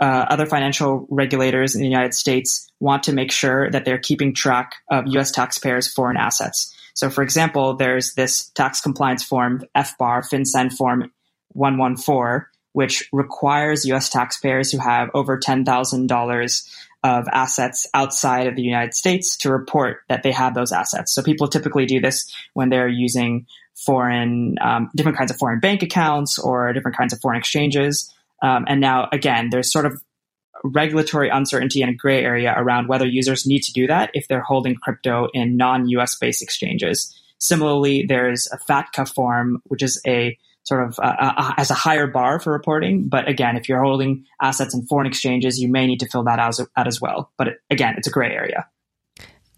uh, 0.00 0.04
other 0.04 0.46
financial 0.46 1.06
regulators 1.10 1.74
in 1.74 1.80
the 1.80 1.88
United 1.88 2.14
States 2.14 2.70
want 2.80 3.02
to 3.04 3.12
make 3.12 3.32
sure 3.32 3.70
that 3.70 3.84
they're 3.84 3.98
keeping 3.98 4.34
track 4.34 4.76
of 4.90 5.06
US 5.08 5.30
taxpayers' 5.30 5.92
foreign 5.92 6.16
assets. 6.16 6.74
So, 6.94 7.10
for 7.10 7.22
example, 7.22 7.76
there's 7.76 8.14
this 8.14 8.48
tax 8.50 8.80
compliance 8.80 9.22
form, 9.22 9.64
FBAR, 9.76 10.26
FinCEN 10.30 10.72
Form 10.72 11.12
114, 11.48 12.46
which 12.72 13.08
requires 13.12 13.84
US 13.86 14.08
taxpayers 14.08 14.72
who 14.72 14.78
have 14.78 15.10
over 15.12 15.38
$10,000 15.38 16.70
of 17.06 17.28
assets 17.30 17.86
outside 17.94 18.48
of 18.48 18.56
the 18.56 18.62
United 18.62 18.92
States 18.92 19.36
to 19.36 19.50
report 19.50 20.00
that 20.08 20.24
they 20.24 20.32
have 20.32 20.54
those 20.54 20.72
assets. 20.72 21.14
So 21.14 21.22
people 21.22 21.46
typically 21.46 21.86
do 21.86 22.00
this 22.00 22.34
when 22.54 22.68
they're 22.68 22.88
using 22.88 23.46
foreign, 23.76 24.56
um, 24.60 24.90
different 24.96 25.16
kinds 25.16 25.30
of 25.30 25.36
foreign 25.36 25.60
bank 25.60 25.84
accounts 25.84 26.36
or 26.36 26.72
different 26.72 26.96
kinds 26.96 27.12
of 27.12 27.20
foreign 27.20 27.38
exchanges. 27.38 28.12
Um, 28.42 28.64
and 28.66 28.80
now, 28.80 29.08
again, 29.12 29.50
there's 29.50 29.70
sort 29.70 29.86
of 29.86 30.02
regulatory 30.64 31.28
uncertainty 31.28 31.80
and 31.80 31.92
a 31.92 31.94
gray 31.94 32.24
area 32.24 32.52
around 32.56 32.88
whether 32.88 33.06
users 33.06 33.46
need 33.46 33.60
to 33.60 33.72
do 33.72 33.86
that 33.86 34.10
if 34.12 34.26
they're 34.26 34.40
holding 34.40 34.74
crypto 34.74 35.28
in 35.32 35.56
non-US 35.56 36.16
based 36.16 36.42
exchanges. 36.42 37.14
Similarly, 37.38 38.04
there's 38.08 38.48
a 38.50 38.58
FATCA 38.58 39.14
form, 39.14 39.62
which 39.66 39.82
is 39.84 40.02
a 40.04 40.36
sort 40.66 40.86
of 40.86 40.98
uh, 40.98 41.14
uh, 41.18 41.52
as 41.56 41.70
a 41.70 41.74
higher 41.74 42.06
bar 42.06 42.40
for 42.40 42.52
reporting. 42.52 43.08
But 43.08 43.28
again, 43.28 43.56
if 43.56 43.68
you're 43.68 43.82
holding 43.82 44.24
assets 44.42 44.74
in 44.74 44.84
foreign 44.86 45.06
exchanges, 45.06 45.60
you 45.60 45.68
may 45.68 45.86
need 45.86 46.00
to 46.00 46.08
fill 46.08 46.24
that 46.24 46.38
out, 46.38 46.58
out 46.76 46.86
as 46.86 47.00
well. 47.00 47.32
But 47.38 47.48
it, 47.48 47.58
again, 47.70 47.94
it's 47.96 48.08
a 48.08 48.10
gray 48.10 48.32
area. 48.32 48.66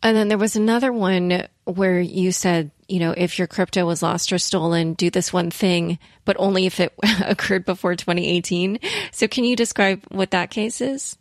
And 0.03 0.17
then 0.17 0.29
there 0.29 0.39
was 0.39 0.55
another 0.55 0.93
one 0.93 1.49
where 1.65 1.99
you 1.99 2.31
said, 2.31 2.71
you 2.89 3.01
know, 3.01 3.13
if 3.17 3.39
your 3.39 3.49
crypto 3.49 3.85
was 3.85 4.03
lost 4.03 4.33
or 4.33 4.39
stolen, 4.39 4.95
do 4.95 5.11
this 5.11 5.33
one 5.33 5.51
thing, 5.51 5.99
but 6.25 6.37
only 6.39 6.67
if 6.67 6.79
it 6.79 6.93
occurred 7.25 7.65
before 7.65 7.97
2018. 7.97 8.79
So 9.11 9.27
can 9.27 9.45
you 9.45 9.57
describe 9.57 10.05
what 10.11 10.31
that 10.31 10.51
case 10.51 10.81
is? 10.81 11.17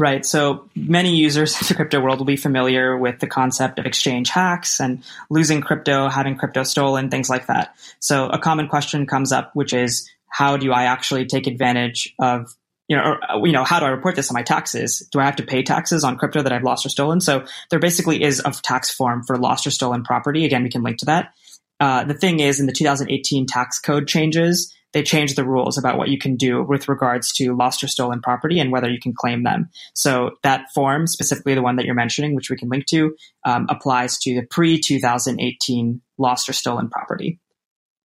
Right. 0.00 0.24
So 0.24 0.68
many 0.76 1.16
users 1.16 1.60
in 1.60 1.66
the 1.66 1.74
crypto 1.74 2.00
world 2.00 2.18
will 2.18 2.24
be 2.24 2.36
familiar 2.36 2.96
with 2.96 3.18
the 3.18 3.26
concept 3.26 3.80
of 3.80 3.86
exchange 3.86 4.30
hacks 4.30 4.78
and 4.78 5.02
losing 5.28 5.60
crypto, 5.60 6.08
having 6.08 6.36
crypto 6.36 6.62
stolen, 6.62 7.10
things 7.10 7.28
like 7.28 7.46
that. 7.46 7.74
So 7.98 8.28
a 8.28 8.38
common 8.38 8.68
question 8.68 9.06
comes 9.06 9.32
up, 9.32 9.50
which 9.54 9.72
is 9.72 10.08
how 10.28 10.56
do 10.56 10.72
I 10.72 10.84
actually 10.84 11.26
take 11.26 11.48
advantage 11.48 12.14
of 12.20 12.54
you 12.86 12.96
know, 12.96 13.18
or, 13.28 13.46
you 13.46 13.52
know, 13.52 13.64
how 13.64 13.80
do 13.80 13.86
I 13.86 13.90
report 13.90 14.16
this 14.16 14.30
on 14.30 14.34
my 14.34 14.42
taxes? 14.42 15.06
Do 15.12 15.20
I 15.20 15.24
have 15.24 15.36
to 15.36 15.42
pay 15.42 15.62
taxes 15.62 16.04
on 16.04 16.16
crypto 16.16 16.42
that 16.42 16.52
I've 16.52 16.62
lost 16.62 16.86
or 16.86 16.88
stolen? 16.88 17.20
So 17.20 17.44
there 17.70 17.78
basically 17.78 18.22
is 18.22 18.40
a 18.44 18.50
tax 18.50 18.90
form 18.90 19.24
for 19.24 19.36
lost 19.36 19.66
or 19.66 19.70
stolen 19.70 20.04
property. 20.04 20.46
Again, 20.46 20.62
we 20.62 20.70
can 20.70 20.82
link 20.82 20.98
to 20.98 21.06
that. 21.06 21.34
Uh, 21.80 22.04
the 22.04 22.14
thing 22.14 22.40
is, 22.40 22.60
in 22.60 22.66
the 22.66 22.72
2018 22.72 23.46
tax 23.46 23.78
code 23.78 24.08
changes, 24.08 24.74
they 24.92 25.02
changed 25.02 25.36
the 25.36 25.44
rules 25.44 25.76
about 25.76 25.98
what 25.98 26.08
you 26.08 26.18
can 26.18 26.36
do 26.36 26.62
with 26.62 26.88
regards 26.88 27.32
to 27.34 27.54
lost 27.54 27.84
or 27.84 27.88
stolen 27.88 28.20
property 28.20 28.58
and 28.58 28.72
whether 28.72 28.88
you 28.88 28.98
can 28.98 29.12
claim 29.12 29.42
them. 29.42 29.68
So 29.94 30.36
that 30.42 30.66
form, 30.74 31.06
specifically 31.06 31.54
the 31.54 31.62
one 31.62 31.76
that 31.76 31.84
you're 31.84 31.94
mentioning, 31.94 32.34
which 32.34 32.50
we 32.50 32.56
can 32.56 32.68
link 32.68 32.86
to, 32.86 33.14
um, 33.44 33.66
applies 33.68 34.18
to 34.20 34.34
the 34.34 34.46
pre 34.46 34.80
2018 34.80 36.00
lost 36.16 36.48
or 36.48 36.52
stolen 36.52 36.88
property. 36.88 37.38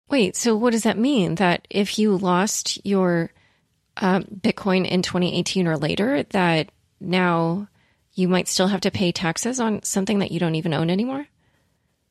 Wait, 0.10 0.36
so 0.36 0.56
what 0.56 0.72
does 0.72 0.84
that 0.84 0.98
mean? 0.98 1.36
That 1.36 1.68
if 1.70 1.98
you 1.98 2.18
lost 2.18 2.86
your 2.86 3.32
uh, 3.98 4.20
Bitcoin 4.22 4.88
in 4.88 5.02
2018 5.02 5.68
or 5.68 5.78
later, 5.78 6.24
that 6.24 6.72
now 7.00 7.68
you 8.14 8.28
might 8.28 8.48
still 8.48 8.68
have 8.68 8.82
to 8.82 8.92
pay 8.92 9.12
taxes 9.12 9.60
on 9.60 9.84
something 9.84 10.20
that 10.20 10.32
you 10.32 10.40
don't 10.40 10.56
even 10.56 10.74
own 10.74 10.90
anymore? 10.90 11.28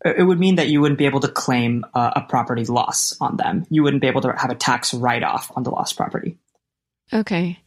It 0.05 0.27
would 0.27 0.39
mean 0.39 0.57
that 0.57 0.69
you 0.69 0.81
wouldn't 0.81 0.99
be 0.99 1.07
able 1.07 1.21
to 1.21 1.29
claim 1.29 1.85
uh, 1.95 2.13
a 2.17 2.21
property 2.23 2.65
loss 2.65 3.17
on 3.21 3.37
them. 3.37 3.67
You 3.69 3.83
wouldn't 3.83 4.01
be 4.01 4.09
able 4.09 4.23
to 4.23 4.33
have 4.37 4.51
a 4.51 4.55
tax 4.55 4.95
write 4.95 5.23
off 5.23 5.53
on 5.55 5.63
the 5.63 5.71
lost 5.71 5.97
property. 5.97 6.39
Okay. 7.13 7.59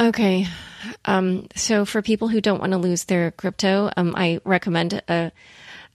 Okay. 0.00 0.46
Um, 1.04 1.46
so 1.54 1.84
for 1.84 2.02
people 2.02 2.28
who 2.28 2.40
don't 2.40 2.60
want 2.60 2.72
to 2.72 2.78
lose 2.78 3.04
their 3.04 3.30
crypto, 3.30 3.90
um, 3.96 4.14
I 4.16 4.40
recommend 4.44 5.02
a, 5.08 5.30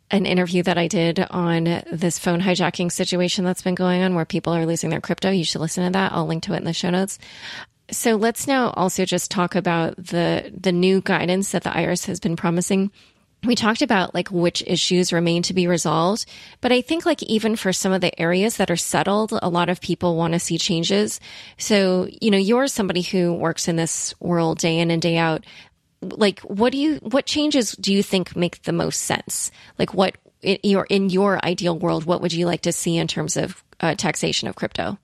an 0.10 0.25
interview 0.25 0.63
that 0.63 0.77
I 0.77 0.88
did 0.88 1.19
on 1.19 1.84
this 1.91 2.17
phone 2.17 2.39
hijacking 2.39 2.91
situation 2.91 3.43
that's 3.43 3.62
been 3.62 3.75
going 3.75 4.01
on 4.01 4.15
where 4.15 4.25
people 4.25 4.53
are 4.53 4.65
losing 4.65 4.89
their 4.89 5.01
crypto. 5.01 5.32
You 5.32 5.43
should 5.43 5.62
listen 5.62 5.84
to 5.84 5.91
that. 5.91 6.13
I'll 6.13 6.27
link 6.27 6.43
to 6.43 6.53
it 6.53 6.58
in 6.58 6.63
the 6.63 6.73
show 6.73 6.89
notes. 6.89 7.19
So 7.91 8.15
let's 8.15 8.47
now 8.47 8.69
also 8.71 9.03
just 9.03 9.32
talk 9.32 9.55
about 9.55 9.97
the 9.97 10.53
the 10.55 10.71
new 10.71 11.01
guidance 11.01 11.51
that 11.51 11.63
the 11.63 11.71
IRS 11.71 12.05
has 12.05 12.19
been 12.19 12.36
promising 12.36 12.91
we 13.43 13.56
talked 13.56 13.82
about 13.82 14.13
like 14.13 14.30
which 14.30 14.63
issues 14.67 15.13
remain 15.13 15.43
to 15.43 15.54
be 15.54 15.67
resolved, 15.67 16.25
but 16.62 16.71
I 16.71 16.82
think 16.82 17.06
like 17.06 17.23
even 17.23 17.56
for 17.56 17.71
some 17.71 17.93
of 17.93 18.02
the 18.02 18.19
areas 18.19 18.58
that 18.58 18.69
are 18.69 18.78
settled, 18.78 19.32
a 19.41 19.49
lot 19.49 19.69
of 19.69 19.80
people 19.80 20.17
want 20.17 20.34
to 20.34 20.39
see 20.39 20.58
changes. 20.58 21.19
So, 21.58 22.10
you 22.21 22.32
know, 22.32 22.38
you're 22.38 22.67
somebody 22.67 23.02
who 23.02 23.34
works 23.34 23.67
in 23.67 23.78
this 23.78 24.13
world 24.19 24.60
day 24.60 24.80
in 24.80 24.91
and 24.91 25.02
day 25.02 25.17
out. 25.17 25.45
Like, 26.02 26.39
what 26.41 26.71
do 26.71 26.78
you, 26.78 26.95
what 26.97 27.25
changes 27.25 27.73
do 27.73 27.93
you 27.93 28.04
think 28.04 28.36
make 28.36 28.63
the 28.63 28.73
most 28.73 29.02
sense? 29.02 29.52
Like, 29.78 29.93
what 29.93 30.17
in 30.41 30.60
your, 30.63 30.86
in 30.89 31.10
your 31.10 31.43
ideal 31.43 31.78
world, 31.78 32.06
what 32.06 32.21
would 32.21 32.34
you 32.34 32.45
like 32.45 32.62
to 32.62 32.71
see 32.71 32.97
in 32.97 33.08
terms 33.08 33.38
of 33.38 33.63
uh, 33.80 33.95
taxation 33.95 34.47
of 34.47 34.56
crypto? 34.56 34.97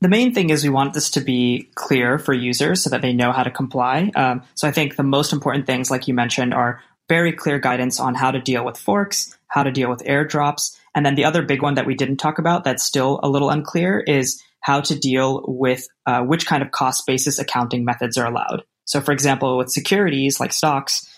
The 0.00 0.08
main 0.08 0.34
thing 0.34 0.50
is 0.50 0.62
we 0.62 0.68
want 0.68 0.92
this 0.92 1.10
to 1.12 1.20
be 1.20 1.70
clear 1.74 2.18
for 2.18 2.34
users 2.34 2.82
so 2.82 2.90
that 2.90 3.00
they 3.00 3.14
know 3.14 3.32
how 3.32 3.42
to 3.42 3.50
comply. 3.50 4.10
Um, 4.14 4.42
so 4.54 4.68
I 4.68 4.70
think 4.70 4.96
the 4.96 5.02
most 5.02 5.32
important 5.32 5.64
things, 5.64 5.90
like 5.90 6.06
you 6.06 6.12
mentioned, 6.12 6.52
are 6.52 6.82
very 7.08 7.32
clear 7.32 7.58
guidance 7.58 8.00
on 8.00 8.14
how 8.14 8.30
to 8.30 8.40
deal 8.40 8.64
with 8.64 8.76
forks, 8.76 9.36
how 9.48 9.62
to 9.62 9.70
deal 9.70 9.90
with 9.90 10.04
airdrops. 10.04 10.76
And 10.94 11.04
then 11.04 11.14
the 11.14 11.24
other 11.24 11.42
big 11.42 11.62
one 11.62 11.74
that 11.74 11.86
we 11.86 11.94
didn't 11.94 12.16
talk 12.16 12.38
about 12.38 12.64
that's 12.64 12.82
still 12.82 13.20
a 13.22 13.28
little 13.28 13.50
unclear 13.50 14.00
is 14.00 14.42
how 14.60 14.80
to 14.80 14.98
deal 14.98 15.44
with 15.46 15.86
uh, 16.06 16.22
which 16.22 16.46
kind 16.46 16.62
of 16.62 16.72
cost 16.72 17.06
basis 17.06 17.38
accounting 17.38 17.84
methods 17.84 18.16
are 18.16 18.26
allowed. 18.26 18.64
So, 18.84 19.00
for 19.00 19.12
example, 19.12 19.56
with 19.56 19.70
securities 19.70 20.40
like 20.40 20.52
stocks, 20.52 21.08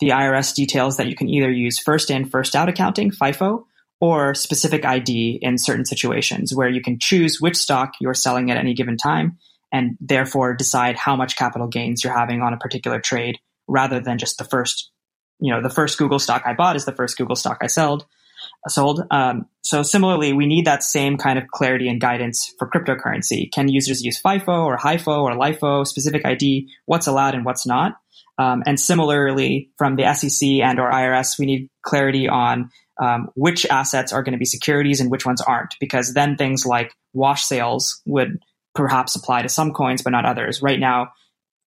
the 0.00 0.08
IRS 0.08 0.54
details 0.54 0.96
that 0.96 1.06
you 1.06 1.16
can 1.16 1.28
either 1.28 1.50
use 1.50 1.78
first 1.78 2.10
in, 2.10 2.26
first 2.26 2.54
out 2.54 2.68
accounting, 2.68 3.10
FIFO, 3.10 3.64
or 4.00 4.34
specific 4.34 4.84
ID 4.84 5.38
in 5.40 5.58
certain 5.58 5.84
situations 5.84 6.54
where 6.54 6.68
you 6.68 6.82
can 6.82 6.98
choose 6.98 7.40
which 7.40 7.56
stock 7.56 7.94
you're 8.00 8.14
selling 8.14 8.50
at 8.50 8.58
any 8.58 8.74
given 8.74 8.96
time 8.96 9.38
and 9.72 9.96
therefore 10.00 10.54
decide 10.54 10.96
how 10.96 11.16
much 11.16 11.36
capital 11.36 11.66
gains 11.66 12.04
you're 12.04 12.16
having 12.16 12.42
on 12.42 12.52
a 12.52 12.58
particular 12.58 13.00
trade 13.00 13.38
rather 13.66 14.00
than 14.00 14.18
just 14.18 14.38
the 14.38 14.44
first 14.44 14.90
you 15.40 15.52
know, 15.52 15.62
the 15.62 15.70
first 15.70 15.98
Google 15.98 16.18
stock 16.18 16.42
I 16.46 16.54
bought 16.54 16.76
is 16.76 16.84
the 16.84 16.92
first 16.92 17.16
Google 17.16 17.36
stock 17.36 17.58
I 17.62 17.66
sold. 17.66 18.06
Sold. 18.68 19.04
Um, 19.10 19.46
so 19.62 19.82
similarly, 19.82 20.32
we 20.32 20.46
need 20.46 20.66
that 20.66 20.82
same 20.82 21.18
kind 21.18 21.38
of 21.38 21.46
clarity 21.48 21.88
and 21.88 22.00
guidance 22.00 22.52
for 22.58 22.68
cryptocurrency. 22.68 23.50
Can 23.52 23.68
users 23.68 24.02
use 24.02 24.20
FIFO 24.20 24.64
or 24.64 24.76
HIFO 24.76 25.22
or 25.22 25.32
LIFO, 25.32 25.86
specific 25.86 26.26
ID, 26.26 26.68
what's 26.84 27.06
allowed 27.06 27.34
and 27.34 27.44
what's 27.44 27.66
not? 27.66 27.96
Um, 28.38 28.62
and 28.66 28.78
similarly, 28.78 29.70
from 29.78 29.96
the 29.96 30.12
SEC 30.14 30.48
and 30.62 30.80
or 30.80 30.90
IRS, 30.90 31.38
we 31.38 31.46
need 31.46 31.70
clarity 31.82 32.28
on 32.28 32.70
um, 33.00 33.28
which 33.34 33.66
assets 33.66 34.12
are 34.12 34.22
going 34.22 34.32
to 34.32 34.38
be 34.38 34.44
securities 34.44 35.00
and 35.00 35.10
which 35.10 35.26
ones 35.26 35.40
aren't, 35.40 35.74
because 35.80 36.12
then 36.12 36.36
things 36.36 36.66
like 36.66 36.92
wash 37.12 37.44
sales 37.44 38.00
would 38.04 38.38
perhaps 38.74 39.16
apply 39.16 39.42
to 39.42 39.48
some 39.48 39.72
coins 39.72 40.02
but 40.02 40.10
not 40.10 40.26
others. 40.26 40.60
Right 40.60 40.80
now, 40.80 41.12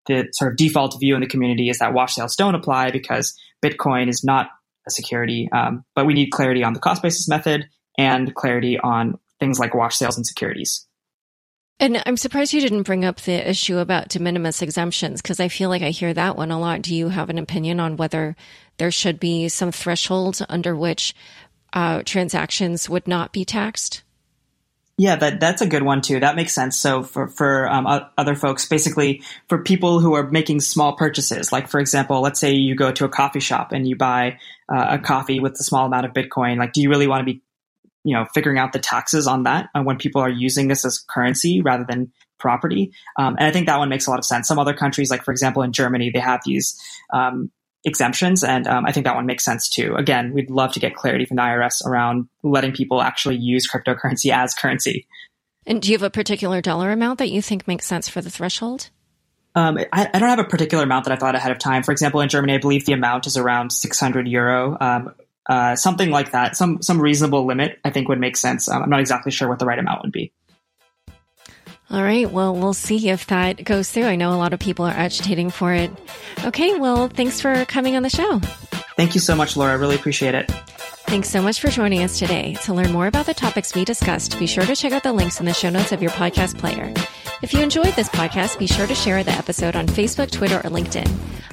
the 0.06 0.28
sort 0.32 0.52
of 0.52 0.58
default 0.58 1.00
view 1.00 1.16
in 1.16 1.22
the 1.22 1.28
community 1.28 1.70
is 1.70 1.80
that 1.80 1.94
wash 1.94 2.16
sales 2.16 2.36
don't 2.36 2.56
apply 2.56 2.92
because 2.92 3.38
Bitcoin 3.64 4.10
is 4.10 4.24
not 4.24 4.50
a 4.88 4.92
security. 4.92 5.50
Um, 5.52 5.86
but 5.96 6.06
we 6.06 6.14
need 6.14 6.32
clarity 6.32 6.64
on 6.64 6.74
the 6.74 6.80
cost 6.80 7.02
basis 7.02 7.28
method 7.28 7.68
and 7.98 8.34
clarity 8.36 8.80
on 8.80 9.20
things 9.40 9.60
like 9.60 9.74
wash 9.74 9.96
sales 9.96 10.18
and 10.18 10.26
securities. 10.26 10.86
And 11.82 12.04
I'm 12.06 12.18
surprised 12.18 12.52
you 12.52 12.60
didn't 12.60 12.84
bring 12.84 13.06
up 13.06 13.22
the 13.22 13.50
issue 13.50 13.78
about 13.78 14.10
de 14.10 14.20
minimis 14.20 14.62
exemptions 14.62 15.22
because 15.22 15.40
I 15.40 15.48
feel 15.48 15.70
like 15.70 15.82
I 15.82 15.92
hear 15.92 16.14
that 16.14 16.36
one 16.36 16.52
a 16.52 16.60
lot. 16.60 16.82
Do 16.82 16.94
you 16.94 17.08
have 17.08 17.30
an 17.30 17.38
opinion 17.38 17.80
on 17.80 17.96
whether 17.96 18.36
there 18.78 18.92
should 18.92 19.18
be 19.18 19.48
some 19.48 19.72
threshold 19.72 20.46
under 20.50 20.76
which 20.76 21.16
uh, 21.72 22.04
transactions 22.04 22.90
would 22.90 23.08
not 23.08 23.32
be 23.32 23.46
taxed? 23.46 24.04
Yeah, 25.00 25.16
that 25.16 25.40
that's 25.40 25.62
a 25.62 25.66
good 25.66 25.84
one 25.84 26.02
too. 26.02 26.20
That 26.20 26.36
makes 26.36 26.52
sense. 26.52 26.78
So 26.78 27.04
for 27.04 27.30
for 27.30 27.70
um, 27.70 27.88
other 28.18 28.36
folks, 28.36 28.66
basically 28.66 29.24
for 29.48 29.64
people 29.64 30.02
who 30.02 30.14
are 30.14 30.30
making 30.30 30.60
small 30.60 30.98
purchases, 30.98 31.54
like 31.54 31.70
for 31.70 31.80
example, 31.80 32.20
let's 32.20 32.38
say 32.38 32.52
you 32.52 32.76
go 32.76 32.92
to 32.92 33.06
a 33.06 33.10
coffee 33.10 33.40
shop 33.40 33.72
and 33.72 33.88
you 33.88 33.96
buy 33.96 34.40
uh, 34.68 34.88
a 34.90 35.00
coffee 35.00 35.40
with 35.40 35.54
a 35.54 35.64
small 35.64 35.86
amount 35.86 36.06
of 36.06 36.12
Bitcoin. 36.12 36.58
Like, 36.58 36.74
do 36.74 36.82
you 36.82 36.90
really 36.90 37.08
want 37.08 37.22
to 37.26 37.34
be, 37.34 37.42
you 38.04 38.14
know, 38.14 38.26
figuring 38.34 38.58
out 38.58 38.74
the 38.74 38.80
taxes 38.80 39.26
on 39.26 39.44
that 39.44 39.70
when 39.74 39.98
people 39.98 40.22
are 40.22 40.30
using 40.30 40.68
this 40.68 40.84
as 40.84 41.00
currency 41.10 41.62
rather 41.62 41.86
than 41.88 42.12
property? 42.38 42.92
Um, 43.16 43.38
and 43.40 43.48
I 43.48 43.52
think 43.52 43.68
that 43.68 43.78
one 43.78 43.88
makes 43.88 44.06
a 44.06 44.10
lot 44.10 44.20
of 44.20 44.26
sense. 44.26 44.50
Some 44.50 44.60
other 44.60 44.74
countries, 44.74 45.10
like 45.10 45.24
for 45.24 45.32
example 45.32 45.62
in 45.62 45.72
Germany, 45.72 46.12
they 46.14 46.20
have 46.20 46.42
these 46.46 46.78
um, 47.14 47.52
exemptions. 47.86 48.44
And 48.44 48.68
um, 48.68 48.86
I 48.86 48.92
think 48.92 49.06
that 49.06 49.16
one 49.16 49.26
makes 49.26 49.46
sense 49.46 49.70
too. 49.70 49.96
Again, 49.96 50.34
we'd 50.34 50.50
love 50.50 50.74
to 50.74 50.80
get 50.80 50.96
clarity 50.96 51.26
from 51.26 51.38
the 51.38 51.44
IRS 51.44 51.86
around 51.86 52.28
letting 52.44 52.74
people 52.74 53.02
actually 53.02 53.38
use 53.38 53.70
cryptocurrency 53.70 54.32
as 54.34 54.54
currency. 54.54 55.08
And 55.66 55.82
do 55.82 55.90
you 55.90 55.98
have 55.98 56.04
a 56.04 56.10
particular 56.10 56.62
dollar 56.62 56.92
amount 56.92 57.20
that 57.20 57.30
you 57.30 57.42
think 57.42 57.68
makes 57.68 57.86
sense 57.86 58.10
for 58.10 58.22
the 58.22 58.30
threshold? 58.30 58.90
Um, 59.56 59.78
I, 59.92 60.10
I, 60.14 60.20
don't 60.20 60.30
have 60.30 60.40
a 60.40 60.44
particular 60.44 60.84
amount 60.84 61.06
that 61.06 61.12
I 61.12 61.16
thought 61.16 61.36
ahead 61.36 61.52
of 61.52 61.58
time. 61.58 61.84
For 61.84 61.92
example, 61.92 62.22
in 62.22 62.30
Germany, 62.30 62.54
I 62.54 62.58
believe 62.60 62.86
the 62.86 62.94
amount 62.94 63.28
is 63.28 63.36
around 63.36 63.72
600 63.72 64.28
euro. 64.28 64.78
Um, 64.80 65.14
uh, 65.48 65.76
something 65.76 66.12
like 66.12 66.32
that, 66.32 66.56
some 66.56 66.82
some 66.82 67.02
reasonable 67.02 67.46
limit, 67.46 67.80
I 67.84 67.90
think 67.90 68.08
would 68.08 68.20
make 68.20 68.38
sense. 68.38 68.70
Um, 68.70 68.84
I'm 68.84 68.90
not 68.90 69.00
exactly 69.00 69.32
sure 69.32 69.50
what 69.50 69.58
the 69.58 69.66
right 69.66 69.80
amount 69.80 70.04
would 70.04 70.12
be. 70.12 70.32
All 71.92 72.04
right. 72.04 72.30
Well, 72.30 72.56
we'll 72.56 72.74
see 72.74 73.10
if 73.10 73.28
that 73.28 73.64
goes 73.64 73.90
through. 73.90 74.06
I 74.06 74.16
know 74.16 74.34
a 74.34 74.38
lot 74.38 74.54
of 74.54 74.60
people 74.60 74.86
are 74.86 74.92
agitating 74.92 75.50
for 75.50 75.74
it. 75.74 75.92
Okay. 76.46 76.78
Well, 76.78 77.08
thanks 77.08 77.42
for 77.42 77.66
coming 77.66 77.96
on 77.96 78.04
the 78.04 78.10
show. 78.10 78.40
Thank 78.96 79.16
you 79.16 79.22
so 79.22 79.36
much, 79.36 79.58
Laura. 79.58 79.72
I 79.72 79.76
really 79.76 79.96
appreciate 79.96 80.36
it. 80.36 80.52
Thanks 81.10 81.30
so 81.30 81.42
much 81.42 81.60
for 81.60 81.70
joining 81.70 82.04
us 82.04 82.20
today. 82.20 82.54
To 82.66 82.74
learn 82.74 82.92
more 82.92 83.08
about 83.08 83.26
the 83.26 83.34
topics 83.34 83.74
we 83.74 83.84
discussed, 83.84 84.38
be 84.38 84.46
sure 84.46 84.66
to 84.66 84.76
check 84.76 84.92
out 84.92 85.02
the 85.02 85.14
links 85.14 85.40
in 85.40 85.48
the 85.48 85.54
show 85.54 85.72
notes 85.72 85.92
of 85.92 86.04
your 86.04 86.12
podcast 86.12 86.60
player. 86.60 86.94
If 87.42 87.52
you 87.52 87.62
enjoyed 87.62 87.96
this 87.96 88.10
podcast, 88.10 88.60
be 88.60 88.68
sure 88.68 88.86
to 88.86 88.94
share 88.94 89.24
the 89.24 89.32
episode 89.32 89.76
on 89.76 89.88
Facebook, 89.88 90.30
Twitter, 90.30 90.58
or 90.58 90.70
LinkedIn. 90.70 91.12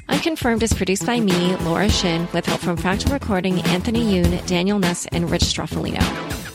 Unconfirmed 0.09 0.61
is 0.61 0.73
produced 0.73 1.07
by 1.07 1.19
me, 1.19 1.55
Laura 1.57 1.89
Shin, 1.89 2.27
with 2.33 2.45
help 2.45 2.61
from 2.61 2.77
Fractal 2.77 3.13
Recording, 3.13 3.61
Anthony 3.61 4.03
Yoon, 4.03 4.45
Daniel 4.45 4.77
Nuss, 4.77 5.07
and 5.07 5.31
Rich 5.31 5.43
Stroffolino. 5.43 6.03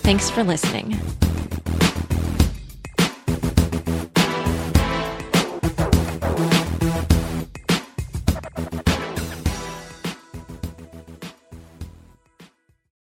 Thanks 0.02 0.30
for 0.30 0.44
listening. 0.44 0.96